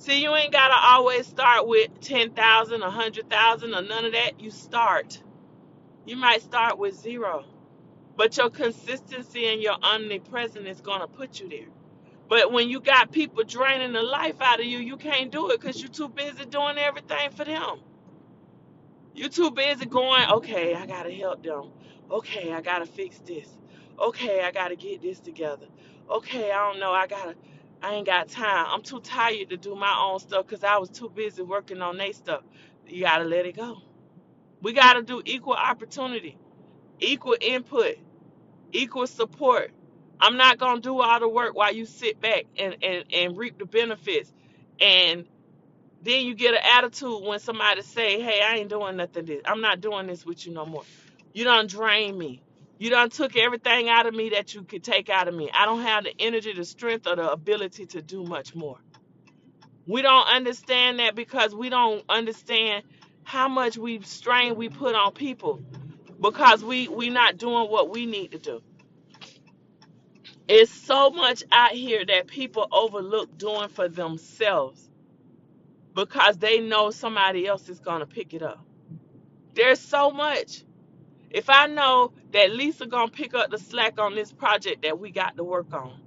See, 0.00 0.22
you 0.22 0.36
ain't 0.36 0.52
gotta 0.52 0.76
always 0.76 1.26
start 1.28 1.68
with 1.68 2.00
ten 2.02 2.32
thousand, 2.32 2.82
a 2.82 2.90
hundred 2.90 3.30
thousand, 3.30 3.74
or 3.74 3.82
none 3.82 4.06
of 4.06 4.12
that. 4.14 4.40
You 4.40 4.52
start. 4.52 5.22
You 6.06 6.16
might 6.16 6.42
start 6.42 6.78
with 6.78 6.96
zero, 6.96 7.44
but 8.16 8.36
your 8.36 8.50
consistency 8.50 9.46
and 9.46 9.62
your 9.62 9.76
omnipresence 9.82 10.66
is 10.68 10.80
gonna 10.82 11.08
put 11.08 11.40
you 11.40 11.48
there. 11.48 11.68
But 12.28 12.52
when 12.52 12.68
you 12.70 12.80
got 12.80 13.12
people 13.12 13.44
draining 13.44 13.92
the 13.92 14.02
life 14.02 14.40
out 14.40 14.60
of 14.60 14.66
you, 14.66 14.78
you 14.78 14.96
can't 14.96 15.32
do 15.32 15.50
it 15.50 15.60
because 15.60 15.80
you're 15.80 15.90
too 15.90 16.08
busy 16.08 16.46
doing 16.46 16.78
everything 16.78 17.30
for 17.32 17.44
them. 17.44 17.80
You're 19.14 19.28
too 19.30 19.50
busy 19.50 19.86
going, 19.86 20.30
okay, 20.30 20.74
I 20.74 20.86
gotta 20.86 21.12
help 21.12 21.42
them. 21.44 21.70
Okay, 22.10 22.52
I 22.52 22.60
gotta 22.60 22.86
fix 22.86 23.18
this. 23.20 23.48
Okay, 23.98 24.42
I 24.42 24.52
gotta 24.52 24.76
get 24.76 25.02
this 25.02 25.20
together. 25.20 25.66
Okay, 26.10 26.52
I 26.52 26.70
don't 26.70 26.80
know, 26.80 26.92
I 26.92 27.06
gotta, 27.08 27.36
I 27.82 27.94
ain't 27.94 28.06
got 28.06 28.28
time. 28.28 28.66
I'm 28.70 28.82
too 28.82 29.00
tired 29.00 29.50
to 29.50 29.56
do 29.56 29.74
my 29.76 29.96
own 30.00 30.20
stuff 30.20 30.46
because 30.46 30.64
I 30.64 30.78
was 30.78 30.90
too 30.90 31.10
busy 31.10 31.42
working 31.42 31.82
on 31.82 31.96
their 31.98 32.12
stuff. 32.12 32.42
You 32.86 33.02
gotta 33.04 33.24
let 33.24 33.46
it 33.46 33.56
go. 33.56 33.78
We 34.62 34.72
gotta 34.74 35.02
do 35.02 35.22
equal 35.24 35.54
opportunity, 35.54 36.38
equal 37.00 37.36
input, 37.40 37.96
equal 38.72 39.06
support. 39.06 39.72
I'm 40.20 40.36
not 40.36 40.58
gonna 40.58 40.80
do 40.82 41.00
all 41.00 41.20
the 41.20 41.28
work 41.28 41.54
while 41.56 41.74
you 41.74 41.86
sit 41.86 42.20
back 42.20 42.46
and, 42.58 42.76
and, 42.82 43.04
and 43.12 43.36
reap 43.38 43.58
the 43.58 43.66
benefits. 43.66 44.32
And 44.80 45.26
then 46.02 46.26
you 46.26 46.34
get 46.34 46.54
an 46.54 46.60
attitude 46.76 47.24
when 47.24 47.40
somebody 47.40 47.82
say, 47.82 48.20
"Hey, 48.20 48.42
I 48.42 48.56
ain't 48.56 48.70
doing 48.70 48.96
nothing. 48.96 49.26
This. 49.26 49.42
I'm 49.44 49.60
not 49.62 49.80
doing 49.80 50.06
this 50.08 50.26
with 50.26 50.46
you 50.46 50.52
no 50.54 50.66
more. 50.66 50.86
You 51.34 51.44
done 51.44 51.66
drain 51.68 52.18
me. 52.18 52.42
You 52.80 52.90
done 52.90 53.10
took 53.10 53.36
everything 53.36 53.90
out 53.90 54.06
of 54.06 54.14
me 54.14 54.30
that 54.30 54.54
you 54.54 54.64
could 54.64 54.84
take 54.84 55.10
out 55.10 55.28
of 55.28 55.34
me. 55.36 55.50
I 55.54 55.66
don't 55.66 55.82
have 55.82 56.04
the 56.04 56.14
energy, 56.20 56.54
the 56.54 56.66
strength, 56.66 57.06
or 57.08 57.16
the 57.16 57.30
ability 57.32 57.86
to 57.88 58.02
do 58.02 58.24
much 58.24 58.56
more." 58.56 58.78
We 59.86 60.02
don't 60.02 60.28
understand 60.28 61.00
that 61.00 61.14
because 61.16 61.54
we 61.54 61.68
don't 61.70 62.04
understand 62.08 62.84
how 63.24 63.48
much 63.48 63.78
we 63.78 64.00
strain 64.02 64.56
we 64.56 64.70
put 64.70 64.96
on 64.96 65.12
people 65.12 65.60
because 66.20 66.64
we 66.64 66.88
we 66.88 67.10
not 67.10 67.38
doing 67.38 67.70
what 67.70 67.90
we 67.90 68.06
need 68.06 68.32
to 68.32 68.38
do. 68.38 68.62
It's 70.48 70.72
so 70.72 71.10
much 71.10 71.44
out 71.52 71.72
here 71.72 72.04
that 72.06 72.28
people 72.28 72.68
overlook 72.72 73.38
doing 73.38 73.68
for 73.70 73.88
themselves 73.88 74.90
because 75.94 76.38
they 76.38 76.60
know 76.60 76.90
somebody 76.90 77.46
else 77.46 77.68
is 77.68 77.80
gonna 77.80 78.06
pick 78.06 78.34
it 78.34 78.42
up. 78.42 78.64
There's 79.54 79.80
so 79.80 80.10
much. 80.10 80.64
If 81.30 81.50
I 81.50 81.66
know 81.66 82.12
that 82.32 82.52
Lisa 82.52 82.86
gonna 82.86 83.10
pick 83.10 83.34
up 83.34 83.50
the 83.50 83.58
slack 83.58 84.00
on 84.00 84.14
this 84.14 84.32
project 84.32 84.82
that 84.82 84.98
we 84.98 85.10
got 85.10 85.36
to 85.36 85.44
work 85.44 85.72
on, 85.72 86.00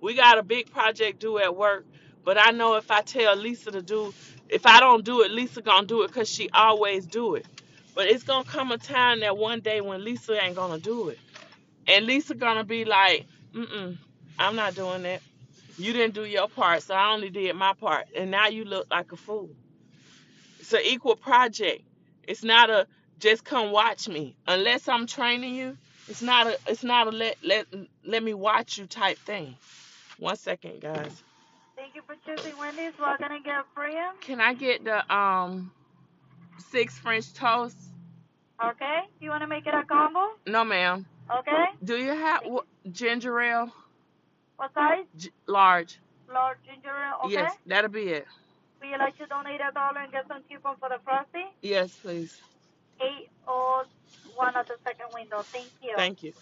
we 0.00 0.14
got 0.14 0.38
a 0.38 0.42
big 0.42 0.70
project 0.70 1.20
due 1.20 1.38
at 1.38 1.56
work. 1.56 1.86
But 2.24 2.38
I 2.38 2.50
know 2.50 2.74
if 2.76 2.90
I 2.90 3.02
tell 3.02 3.36
Lisa 3.36 3.70
to 3.70 3.82
do, 3.82 4.14
if 4.48 4.66
I 4.66 4.80
don't 4.80 5.04
do 5.04 5.22
it, 5.22 5.30
Lisa 5.30 5.62
gonna 5.62 5.86
do 5.86 6.02
it 6.02 6.08
because 6.08 6.28
she 6.28 6.50
always 6.50 7.06
do 7.06 7.36
it. 7.36 7.46
But 7.94 8.08
it's 8.08 8.24
gonna 8.24 8.44
come 8.44 8.72
a 8.72 8.78
time 8.78 9.20
that 9.20 9.36
one 9.36 9.60
day 9.60 9.80
when 9.80 10.04
Lisa 10.04 10.42
ain't 10.42 10.56
gonna 10.56 10.78
do 10.78 11.08
it, 11.08 11.18
and 11.86 12.06
Lisa 12.06 12.34
gonna 12.34 12.64
be 12.64 12.84
like, 12.84 13.26
"Mm-mm, 13.54 13.96
I'm 14.38 14.56
not 14.56 14.74
doing 14.74 15.02
that. 15.04 15.22
You 15.78 15.92
didn't 15.92 16.14
do 16.14 16.24
your 16.24 16.48
part, 16.48 16.82
so 16.82 16.94
I 16.94 17.12
only 17.12 17.30
did 17.30 17.56
my 17.56 17.72
part, 17.74 18.08
and 18.16 18.30
now 18.30 18.48
you 18.48 18.64
look 18.64 18.88
like 18.90 19.12
a 19.12 19.16
fool." 19.16 19.50
It's 20.60 20.72
an 20.72 20.80
equal 20.84 21.16
project. 21.16 21.82
It's 22.24 22.44
not 22.44 22.70
a 22.70 22.86
just 23.18 23.44
come 23.44 23.70
watch 23.72 24.08
me. 24.08 24.34
Unless 24.46 24.88
I'm 24.88 25.06
training 25.06 25.54
you, 25.54 25.76
it's 26.08 26.22
not 26.22 26.46
a 26.46 26.58
it's 26.66 26.84
not 26.84 27.06
a 27.06 27.10
let 27.10 27.36
let 27.42 27.66
let 28.04 28.22
me 28.22 28.34
watch 28.34 28.78
you 28.78 28.86
type 28.86 29.18
thing. 29.18 29.56
One 30.18 30.36
second, 30.36 30.80
guys. 30.80 31.22
Thank 31.76 31.94
you 31.94 32.02
for 32.06 32.16
choosing 32.26 32.58
Wendy's. 32.58 32.92
What 32.98 33.18
can 33.18 33.30
I 33.30 33.38
get 33.40 33.64
for 33.74 33.86
you? 33.86 34.08
Can 34.20 34.40
I 34.40 34.54
get 34.54 34.84
the 34.84 35.14
um 35.14 35.70
six 36.70 36.98
French 36.98 37.32
toasts? 37.34 37.88
Okay. 38.64 39.00
You 39.20 39.30
want 39.30 39.42
to 39.42 39.46
make 39.46 39.66
it 39.66 39.74
a 39.74 39.84
combo? 39.84 40.20
No, 40.46 40.64
ma'am. 40.64 41.06
Okay. 41.38 41.64
Do 41.84 41.96
you 41.96 42.10
have 42.10 42.42
ginger 42.90 43.40
ale? 43.40 43.72
What 44.56 44.74
size? 44.74 45.04
G- 45.16 45.30
large. 45.46 46.00
Large 46.32 46.58
ginger 46.66 46.88
ale. 46.88 47.20
Okay. 47.26 47.34
Yes, 47.34 47.52
that'll 47.66 47.90
be 47.90 48.08
it. 48.08 48.26
Would 48.80 48.90
you 48.90 48.98
like 48.98 49.16
to 49.18 49.26
donate 49.26 49.60
a 49.60 49.72
dollar 49.72 50.00
and 50.00 50.10
get 50.12 50.26
some 50.26 50.42
coupon 50.48 50.76
for 50.80 50.88
the 50.88 50.98
frosty? 51.04 51.44
Yes, 51.62 51.92
please. 52.02 52.40
Eight 53.02 53.30
oh 53.46 53.84
one 54.36 54.56
at 54.56 54.66
the 54.68 54.76
second 54.84 55.06
window. 55.14 55.42
Thank 55.42 55.68
you. 55.82 55.94
Thank 55.96 56.22
you. 56.22 56.32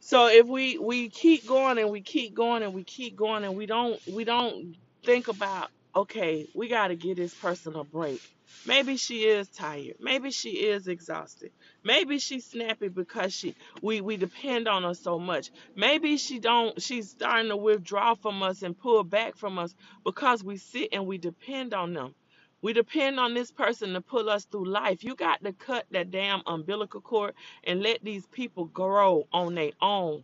So 0.00 0.28
if 0.28 0.46
we 0.46 0.78
we 0.78 1.08
keep 1.08 1.46
going 1.46 1.78
and 1.78 1.90
we 1.90 2.02
keep 2.02 2.34
going 2.34 2.62
and 2.62 2.74
we 2.74 2.84
keep 2.84 3.16
going 3.16 3.44
and 3.44 3.56
we 3.56 3.66
don't 3.66 4.00
we 4.12 4.24
don't 4.24 4.76
think 5.04 5.28
about 5.28 5.70
okay 5.96 6.46
we 6.54 6.68
got 6.68 6.88
to 6.88 6.96
give 6.96 7.16
this 7.16 7.34
person 7.34 7.74
a 7.76 7.84
break 7.84 8.20
maybe 8.66 8.96
she 8.96 9.24
is 9.24 9.48
tired 9.48 9.94
maybe 10.00 10.30
she 10.30 10.50
is 10.50 10.88
exhausted 10.88 11.50
maybe 11.84 12.18
she's 12.18 12.46
snappy 12.46 12.88
because 12.88 13.32
she 13.34 13.54
we 13.82 14.00
we 14.00 14.16
depend 14.16 14.68
on 14.68 14.84
her 14.84 14.94
so 14.94 15.18
much 15.18 15.50
maybe 15.76 16.16
she 16.18 16.38
don't 16.38 16.80
she's 16.82 17.10
starting 17.10 17.48
to 17.50 17.56
withdraw 17.56 18.14
from 18.14 18.42
us 18.42 18.62
and 18.62 18.78
pull 18.78 19.04
back 19.04 19.36
from 19.36 19.58
us 19.58 19.74
because 20.04 20.44
we 20.44 20.56
sit 20.58 20.90
and 20.92 21.06
we 21.06 21.18
depend 21.18 21.74
on 21.74 21.94
them 21.94 22.14
we 22.62 22.72
depend 22.72 23.20
on 23.20 23.34
this 23.34 23.52
person 23.52 23.94
to 23.94 24.00
pull 24.02 24.30
us 24.30 24.44
through 24.46 24.66
life 24.68 25.04
you 25.04 25.14
got 25.16 25.42
to 25.44 25.52
cut 25.52 25.86
that 25.92 26.10
damn 26.10 26.42
umbilical 26.46 27.00
cord 27.00 27.34
and 27.64 27.82
let 27.82 28.04
these 28.04 28.26
people 28.28 28.66
grow 28.66 29.26
on 29.32 29.54
their 29.54 29.72
own 29.82 30.22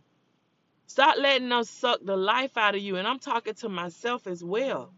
Stop 0.87 1.17
letting 1.17 1.49
them 1.49 1.63
suck 1.63 1.99
the 2.03 2.15
life 2.17 2.57
out 2.57 2.75
of 2.75 2.81
you. 2.81 2.97
And 2.97 3.07
I'm 3.07 3.19
talking 3.19 3.55
to 3.55 3.69
myself 3.69 4.27
as 4.27 4.43
well. 4.43 4.93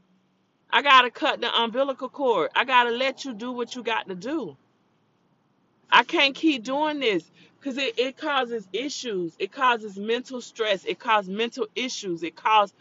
I 0.71 0.82
gotta 0.82 1.12
cut 1.12 1.41
the 1.41 1.54
umbilical 1.62 2.10
cord. 2.10 2.52
I 2.56 2.65
gotta 2.65 2.91
let 2.91 3.26
you 3.26 3.34
do 3.34 3.52
what 3.54 3.76
you 3.76 3.84
got 3.84 4.08
to 4.10 4.15
do. 4.15 4.58
I 5.91 6.04
can't 6.04 6.36
keep 6.36 6.63
doing 6.63 7.00
this 7.00 7.30
because 7.60 7.78
it, 7.78 8.00
it 8.00 8.17
causes 8.17 8.67
issues. 8.73 9.36
It 9.39 9.52
causes 9.52 9.97
mental 9.97 10.41
stress. 10.41 10.86
It 10.86 11.00
causes 11.00 11.30
mental 11.30 11.67
issues. 11.76 12.23
It 12.23 12.36
causes 12.36 12.76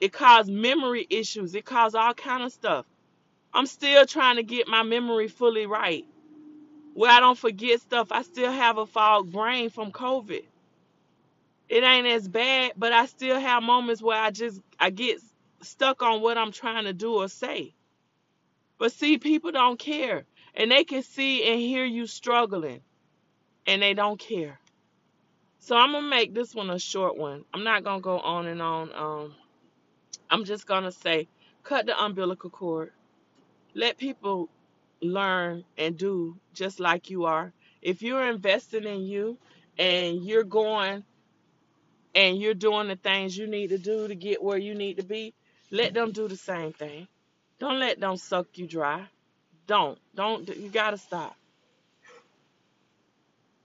it 0.00 0.12
causes 0.12 0.50
memory 0.50 1.06
issues. 1.10 1.54
It 1.54 1.64
causes 1.66 1.94
all 1.96 2.14
kind 2.14 2.42
of 2.44 2.52
stuff. 2.52 2.86
I'm 3.54 3.66
still 3.66 4.06
trying 4.06 4.36
to 4.36 4.42
get 4.42 4.68
my 4.68 4.82
memory 4.82 5.28
fully 5.28 5.66
right. 5.66 6.06
Where 6.94 7.10
I 7.10 7.20
don't 7.20 7.38
forget 7.38 7.80
stuff. 7.80 8.08
I 8.10 8.22
still 8.22 8.50
have 8.50 8.78
a 8.78 8.86
fog 8.86 9.30
brain 9.32 9.70
from 9.70 9.92
COVID. 9.92 10.44
It 11.68 11.84
ain't 11.84 12.06
as 12.06 12.28
bad, 12.28 12.72
but 12.76 12.92
I 12.92 13.06
still 13.06 13.38
have 13.38 13.62
moments 13.62 14.02
where 14.02 14.20
I 14.20 14.30
just 14.30 14.60
I 14.78 14.90
get 14.90 15.20
stuck 15.62 16.02
on 16.02 16.20
what 16.20 16.36
I'm 16.36 16.52
trying 16.52 16.84
to 16.84 16.92
do 16.92 17.14
or 17.14 17.28
say. 17.28 17.74
But 18.78 18.92
see, 18.92 19.18
people 19.18 19.52
don't 19.52 19.78
care. 19.78 20.24
And 20.54 20.70
they 20.70 20.84
can 20.84 21.02
see 21.02 21.44
and 21.50 21.60
hear 21.60 21.84
you 21.84 22.06
struggling. 22.06 22.82
And 23.66 23.80
they 23.80 23.94
don't 23.94 24.18
care. 24.18 24.58
So 25.60 25.76
I'm 25.76 25.92
gonna 25.92 26.08
make 26.08 26.34
this 26.34 26.54
one 26.54 26.70
a 26.70 26.78
short 26.78 27.16
one. 27.16 27.44
I'm 27.54 27.64
not 27.64 27.84
gonna 27.84 28.02
go 28.02 28.18
on 28.18 28.46
and 28.46 28.60
on. 28.60 28.92
Um, 28.94 29.34
I'm 30.28 30.44
just 30.44 30.66
gonna 30.66 30.92
say, 30.92 31.28
cut 31.62 31.86
the 31.86 32.02
umbilical 32.02 32.50
cord. 32.50 32.92
Let 33.74 33.98
people 33.98 34.48
learn 35.00 35.64
and 35.78 35.96
do 35.96 36.36
just 36.54 36.80
like 36.80 37.10
you 37.10 37.24
are. 37.24 37.52
If 37.80 38.02
you're 38.02 38.28
investing 38.28 38.84
in 38.84 39.02
you 39.02 39.38
and 39.78 40.24
you're 40.24 40.44
going 40.44 41.04
and 42.14 42.38
you're 42.38 42.54
doing 42.54 42.88
the 42.88 42.96
things 42.96 43.36
you 43.36 43.46
need 43.46 43.70
to 43.70 43.78
do 43.78 44.06
to 44.06 44.14
get 44.14 44.42
where 44.42 44.58
you 44.58 44.74
need 44.74 44.98
to 44.98 45.02
be, 45.02 45.34
let 45.70 45.94
them 45.94 46.12
do 46.12 46.28
the 46.28 46.36
same 46.36 46.72
thing. 46.72 47.08
Don't 47.58 47.78
let 47.78 47.98
them 47.98 48.16
suck 48.16 48.46
you 48.54 48.66
dry. 48.66 49.06
Don't. 49.66 49.98
Don't. 50.14 50.48
You 50.48 50.68
gotta 50.68 50.98
stop. 50.98 51.36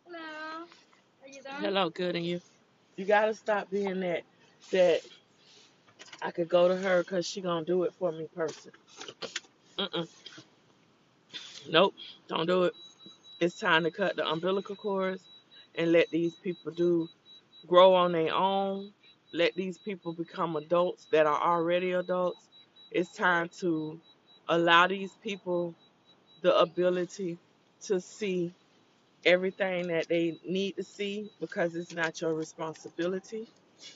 Hello. 0.05 0.65
Are 1.23 1.27
you 1.27 1.41
done? 1.41 1.61
Hello, 1.61 1.89
good 1.89 2.15
and 2.15 2.25
you. 2.25 2.39
You 2.95 3.05
gotta 3.05 3.33
stop 3.33 3.69
being 3.69 3.99
that 3.99 4.23
that 4.71 5.01
I 6.21 6.31
could 6.31 6.49
go 6.49 6.67
to 6.67 6.75
her 6.75 7.03
because 7.03 7.25
she 7.25 7.41
gonna 7.41 7.65
do 7.65 7.83
it 7.83 7.93
for 7.99 8.11
me 8.11 8.27
person. 8.33 8.71
Mm-mm. 9.79 10.07
Nope. 11.69 11.95
Don't 12.29 12.47
do 12.47 12.65
it. 12.65 12.75
It's 13.39 13.59
time 13.59 13.83
to 13.85 13.91
cut 13.91 14.15
the 14.17 14.27
umbilical 14.27 14.75
cords 14.75 15.23
and 15.75 15.91
let 15.93 16.09
these 16.11 16.35
people 16.35 16.71
do 16.73 17.09
grow 17.67 17.95
on 17.95 18.13
their 18.13 18.33
own. 18.33 18.93
Let 19.33 19.55
these 19.55 19.77
people 19.77 20.13
become 20.13 20.55
adults 20.57 21.07
that 21.11 21.27
are 21.27 21.41
already 21.41 21.93
adults. 21.93 22.47
It's 22.91 23.13
time 23.13 23.49
to 23.59 23.99
allow 24.49 24.87
these 24.87 25.13
people 25.23 25.75
the 26.41 26.57
ability 26.59 27.37
to 27.83 28.01
see 28.01 28.53
everything 29.25 29.87
that 29.89 30.07
they 30.09 30.39
need 30.47 30.77
to 30.77 30.83
see 30.83 31.31
because 31.39 31.75
it's 31.75 31.93
not 31.93 32.21
your 32.21 32.33
responsibility. 32.35 33.47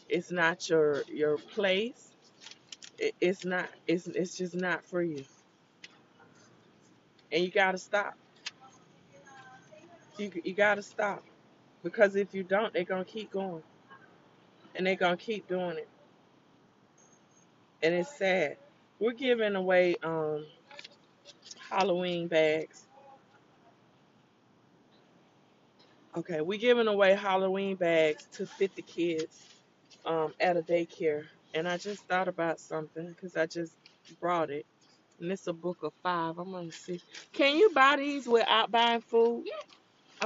It's 0.09 0.31
not 0.31 0.69
your 0.69 1.03
your 1.07 1.37
place. 1.37 2.11
It, 2.99 3.15
it's 3.21 3.45
not. 3.45 3.69
It's 3.87 4.07
it's 4.07 4.37
just 4.37 4.55
not 4.55 4.83
for 4.85 5.03
you. 5.03 5.23
And 7.31 7.43
you 7.43 7.51
gotta 7.51 7.77
stop. 7.77 8.15
You 10.17 10.31
you 10.43 10.53
gotta 10.53 10.83
stop 10.83 11.23
because 11.83 12.15
if 12.15 12.33
you 12.33 12.43
don't, 12.43 12.73
they're 12.73 12.85
gonna 12.85 13.05
keep 13.05 13.31
going 13.31 13.63
and 14.75 14.85
they're 14.87 14.95
gonna 14.95 15.17
keep 15.17 15.47
doing 15.47 15.77
it. 15.77 15.89
And 17.83 17.93
it's 17.95 18.17
sad. 18.17 18.57
We're 18.99 19.13
giving 19.13 19.55
away 19.55 19.95
um 20.03 20.45
Halloween 21.69 22.27
bags. 22.27 22.87
Okay, 26.17 26.41
we're 26.41 26.59
giving 26.59 26.87
away 26.87 27.15
Halloween 27.15 27.77
bags 27.77 28.27
to 28.33 28.45
50 28.45 28.81
kids 28.83 29.47
um, 30.05 30.33
at 30.39 30.57
a 30.57 30.61
daycare. 30.61 31.23
And 31.53 31.67
I 31.67 31.77
just 31.77 32.07
thought 32.07 32.27
about 32.27 32.59
something 32.59 33.09
because 33.09 33.35
I 33.37 33.47
just 33.47 33.77
brought 34.19 34.51
it. 34.51 34.65
And 35.21 35.31
it's 35.31 35.47
a 35.47 35.53
book 35.53 35.77
of 35.83 35.93
five. 36.01 36.39
I'm 36.39 36.51
gonna 36.51 36.71
see. 36.71 36.99
Can 37.31 37.55
you 37.55 37.69
buy 37.71 37.97
these 37.97 38.27
without 38.27 38.71
buying 38.71 39.01
food? 39.01 39.43
Yeah. 39.45 39.53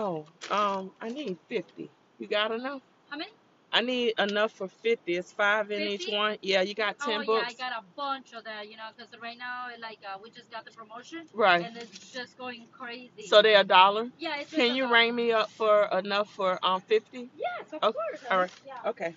Oh, 0.01 0.25
um, 0.49 0.91
I 1.01 1.09
need 1.09 1.37
50. 1.49 1.89
You 2.19 2.27
got 2.27 2.51
enough? 2.51 2.81
How 3.09 3.17
many? 3.17 3.31
I 3.73 3.81
need 3.81 4.13
enough 4.19 4.53
for 4.53 4.69
50. 4.69 5.15
It's 5.17 5.33
five 5.33 5.69
in 5.71 5.81
each 5.81 6.07
one. 6.07 6.37
Yeah, 6.41 6.61
you 6.61 6.73
got 6.73 6.97
10 6.99 7.19
oh 7.19 7.21
yeah. 7.23 7.43
I 7.45 7.53
got 7.53 7.73
a 7.73 7.83
bunch 7.97 8.33
of 8.33 8.45
that. 8.45 8.69
You 8.69 8.77
know, 8.77 8.83
because 8.95 9.11
right 9.21 9.37
now, 9.37 9.67
like, 9.81 9.99
uh, 10.07 10.17
we 10.23 10.29
just 10.29 10.49
got 10.49 10.63
the 10.65 10.71
promotion, 10.71 11.23
Right. 11.33 11.65
and 11.65 11.75
it's 11.75 12.13
just 12.13 12.37
going 12.37 12.67
crazy. 12.71 13.27
So 13.27 13.41
they're 13.41 13.61
a 13.61 13.63
dollar? 13.65 14.09
yeah, 14.17 14.37
it's 14.39 14.53
Can 14.53 14.75
you 14.75 14.89
ring 14.91 15.13
me 15.13 15.33
up 15.33 15.49
for 15.51 15.89
enough 15.91 16.29
for 16.29 16.57
um 16.65 16.79
50? 16.81 17.29
Yes, 17.37 17.73
of 17.73 17.83
Okay, 17.83 17.97
course. 17.97 18.21
all 18.31 18.37
right. 18.39 18.51
Yeah. 18.65 18.89
Okay. 18.89 19.15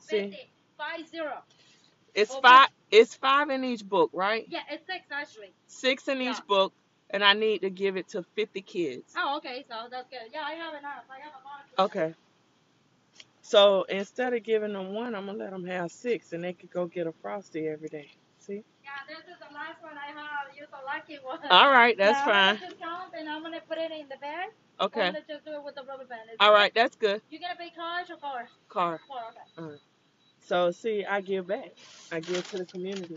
See, 0.00 0.22
50, 0.22 0.50
five 0.76 1.08
zero. 1.08 1.42
It's 2.16 2.32
Okay. 2.32 2.40
five. 2.40 2.68
It's 2.90 3.14
five 3.14 3.50
in 3.50 3.64
each 3.64 3.84
book, 3.84 4.10
right? 4.12 4.46
Yeah, 4.48 4.60
it's 4.70 4.86
six 4.86 5.06
actually. 5.10 5.52
Six 5.66 6.08
in 6.08 6.20
each 6.22 6.44
book, 6.46 6.72
and 7.10 7.22
I 7.24 7.34
need 7.34 7.62
to 7.62 7.70
give 7.70 7.96
it 7.96 8.08
to 8.10 8.22
50 8.34 8.62
kids. 8.62 9.12
Oh, 9.16 9.36
okay, 9.38 9.64
so 9.68 9.88
that's 9.90 10.08
good. 10.08 10.30
Yeah, 10.32 10.42
I 10.42 10.52
have 10.52 10.74
enough. 10.74 11.04
I 11.10 11.18
have 11.20 11.32
a 11.34 11.42
bunch. 11.42 11.90
Okay. 11.90 12.14
So 13.42 13.84
instead 13.88 14.34
of 14.34 14.42
giving 14.42 14.72
them 14.72 14.92
one, 14.94 15.14
I'm 15.14 15.26
gonna 15.26 15.38
let 15.38 15.50
them 15.50 15.64
have 15.66 15.90
six, 15.90 16.32
and 16.32 16.42
they 16.42 16.52
could 16.52 16.70
go 16.70 16.86
get 16.86 17.06
a 17.06 17.12
frosty 17.12 17.68
every 17.68 17.88
day. 17.88 18.08
See? 18.40 18.62
Yeah, 18.82 18.90
this 19.08 19.18
is 19.26 19.38
the 19.38 19.54
last 19.54 19.82
one 19.82 19.94
I 19.98 20.10
have. 20.10 20.54
You're 20.56 20.66
the 20.66 20.82
lucky 20.86 21.18
one. 21.22 21.38
All 21.50 21.70
right, 21.70 21.96
that's 21.98 22.18
Yeah, 22.18 22.24
I'm 22.24 22.32
fine. 22.32 22.54
gonna 22.56 22.66
just 22.68 22.80
count 22.80 23.14
and 23.18 23.28
I'm 23.28 23.42
gonna 23.42 23.60
put 23.68 23.78
it 23.78 23.90
in 23.92 24.08
the 24.08 24.16
bag. 24.20 24.48
I'm 24.80 24.86
Okay. 24.86 25.06
gonna 25.12 25.24
just 25.28 25.44
do 25.44 25.52
it 25.52 25.64
with 25.64 25.74
the 25.74 25.84
rubber 25.84 26.04
band. 26.06 26.30
Is 26.30 26.36
All 26.40 26.50
it 26.50 26.54
right, 26.54 26.72
that's 26.74 26.96
good. 26.96 27.22
You 27.30 27.40
gonna 27.40 27.56
pay 27.56 27.70
cash 27.70 28.10
or 28.10 28.16
car? 28.16 28.48
Car. 28.68 29.00
Car, 29.06 29.22
okay. 29.58 29.78
So 30.46 30.70
see, 30.70 31.04
I 31.04 31.20
give 31.20 31.48
back. 31.48 31.72
I 32.12 32.20
give 32.20 32.48
to 32.50 32.58
the 32.58 32.66
community. 32.66 33.16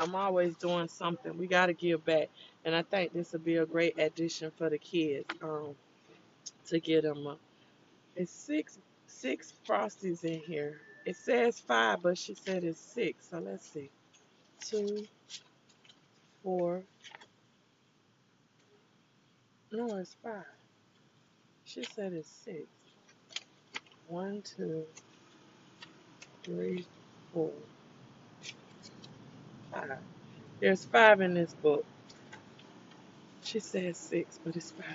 I'm 0.00 0.14
always 0.14 0.56
doing 0.56 0.88
something. 0.88 1.36
We 1.38 1.46
gotta 1.46 1.74
give 1.74 2.04
back, 2.04 2.28
and 2.64 2.74
I 2.74 2.82
think 2.82 3.12
this 3.12 3.32
would 3.32 3.44
be 3.44 3.56
a 3.56 3.66
great 3.66 3.98
addition 3.98 4.50
for 4.56 4.70
the 4.70 4.78
kids. 4.78 5.26
Um, 5.42 5.74
to 6.68 6.80
get 6.80 7.02
them. 7.02 7.26
Uh, 7.26 7.34
it's 8.16 8.32
six 8.32 8.78
six 9.06 9.54
frosties 9.66 10.24
in 10.24 10.40
here. 10.40 10.80
It 11.06 11.16
says 11.16 11.60
five, 11.60 12.02
but 12.02 12.18
she 12.18 12.34
said 12.34 12.64
it's 12.64 12.80
six. 12.80 13.28
So 13.30 13.38
let's 13.38 13.66
see. 13.66 13.90
Two, 14.60 15.06
four. 16.42 16.82
No, 19.72 19.96
it's 19.98 20.16
five. 20.22 20.44
She 21.64 21.84
said 21.84 22.12
it's 22.12 22.28
six. 22.28 22.66
One, 24.08 24.42
two, 24.42 24.84
three, 26.44 26.86
four, 27.34 27.52
five. 29.72 29.98
There's 30.60 30.84
five 30.84 31.20
in 31.22 31.34
this 31.34 31.54
book. 31.54 31.84
She 33.42 33.60
says 33.60 33.98
six, 33.98 34.40
but 34.44 34.56
it's 34.56 34.72
five. 34.72 34.86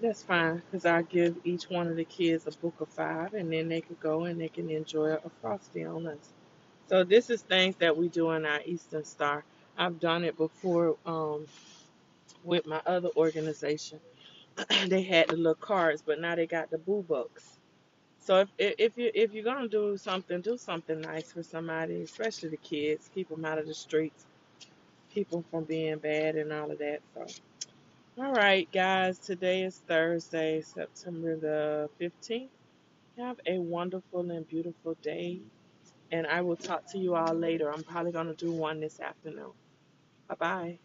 That's 0.00 0.22
fine, 0.22 0.62
because 0.70 0.86
I 0.86 1.02
give 1.02 1.36
each 1.44 1.70
one 1.70 1.88
of 1.88 1.96
the 1.96 2.04
kids 2.04 2.46
a 2.46 2.52
book 2.52 2.80
of 2.80 2.88
five, 2.88 3.34
and 3.34 3.52
then 3.52 3.68
they 3.68 3.80
could 3.82 4.00
go 4.00 4.24
and 4.24 4.40
they 4.40 4.48
can 4.48 4.70
enjoy 4.70 5.12
a 5.14 5.30
frosty 5.40 5.84
on 5.84 6.06
us. 6.08 6.30
So 6.88 7.04
this 7.04 7.30
is 7.30 7.42
things 7.42 7.76
that 7.78 7.96
we 7.96 8.08
do 8.08 8.32
in 8.32 8.46
our 8.46 8.60
Eastern 8.66 9.04
Star. 9.04 9.44
I've 9.78 10.00
done 10.00 10.24
it 10.24 10.36
before 10.36 10.96
um, 11.06 11.46
with 12.44 12.66
my 12.66 12.82
other 12.86 13.10
organization. 13.16 14.00
they 14.88 15.02
had 15.02 15.28
the 15.28 15.36
little 15.36 15.54
cards, 15.56 16.02
but 16.06 16.20
now 16.20 16.36
they 16.36 16.46
got 16.46 16.70
the 16.70 16.78
boo 16.78 17.04
books. 17.08 17.53
So 18.24 18.40
if 18.40 18.48
if 18.58 18.98
you 18.98 19.12
if 19.14 19.34
you're 19.34 19.44
gonna 19.44 19.68
do 19.68 19.98
something, 19.98 20.42
do 20.42 20.58
something 20.58 21.00
nice 21.02 21.32
for 21.32 21.44
somebody, 21.44 22.02
especially 22.02 22.50
the 22.50 22.58
kids. 22.58 23.10
Keep 23.14 23.30
them 23.30 23.46
out 23.46 23.58
of 23.58 23.68
the 23.68 23.74
streets. 23.74 24.26
Keep 25.14 25.30
them 25.30 25.44
from 25.50 25.64
being 25.64 25.98
bad 25.98 26.36
and 26.36 26.52
all 26.52 26.70
of 26.70 26.78
that. 26.78 27.00
So, 27.14 27.26
all 28.22 28.32
right, 28.32 28.70
guys. 28.72 29.18
Today 29.18 29.64
is 29.64 29.78
Thursday, 29.88 30.62
September 30.62 31.36
the 31.36 31.90
fifteenth. 31.98 32.50
Have 33.18 33.40
a 33.46 33.58
wonderful 33.58 34.30
and 34.30 34.48
beautiful 34.48 34.96
day, 35.02 35.40
and 36.12 36.26
I 36.26 36.42
will 36.42 36.56
talk 36.56 36.86
to 36.92 36.98
you 36.98 37.16
all 37.16 37.34
later. 37.34 37.72
I'm 37.72 37.84
probably 37.84 38.12
gonna 38.12 38.34
do 38.34 38.52
one 38.52 38.80
this 38.80 39.00
afternoon. 39.00 39.52
Bye 40.28 40.36
bye. 40.38 40.78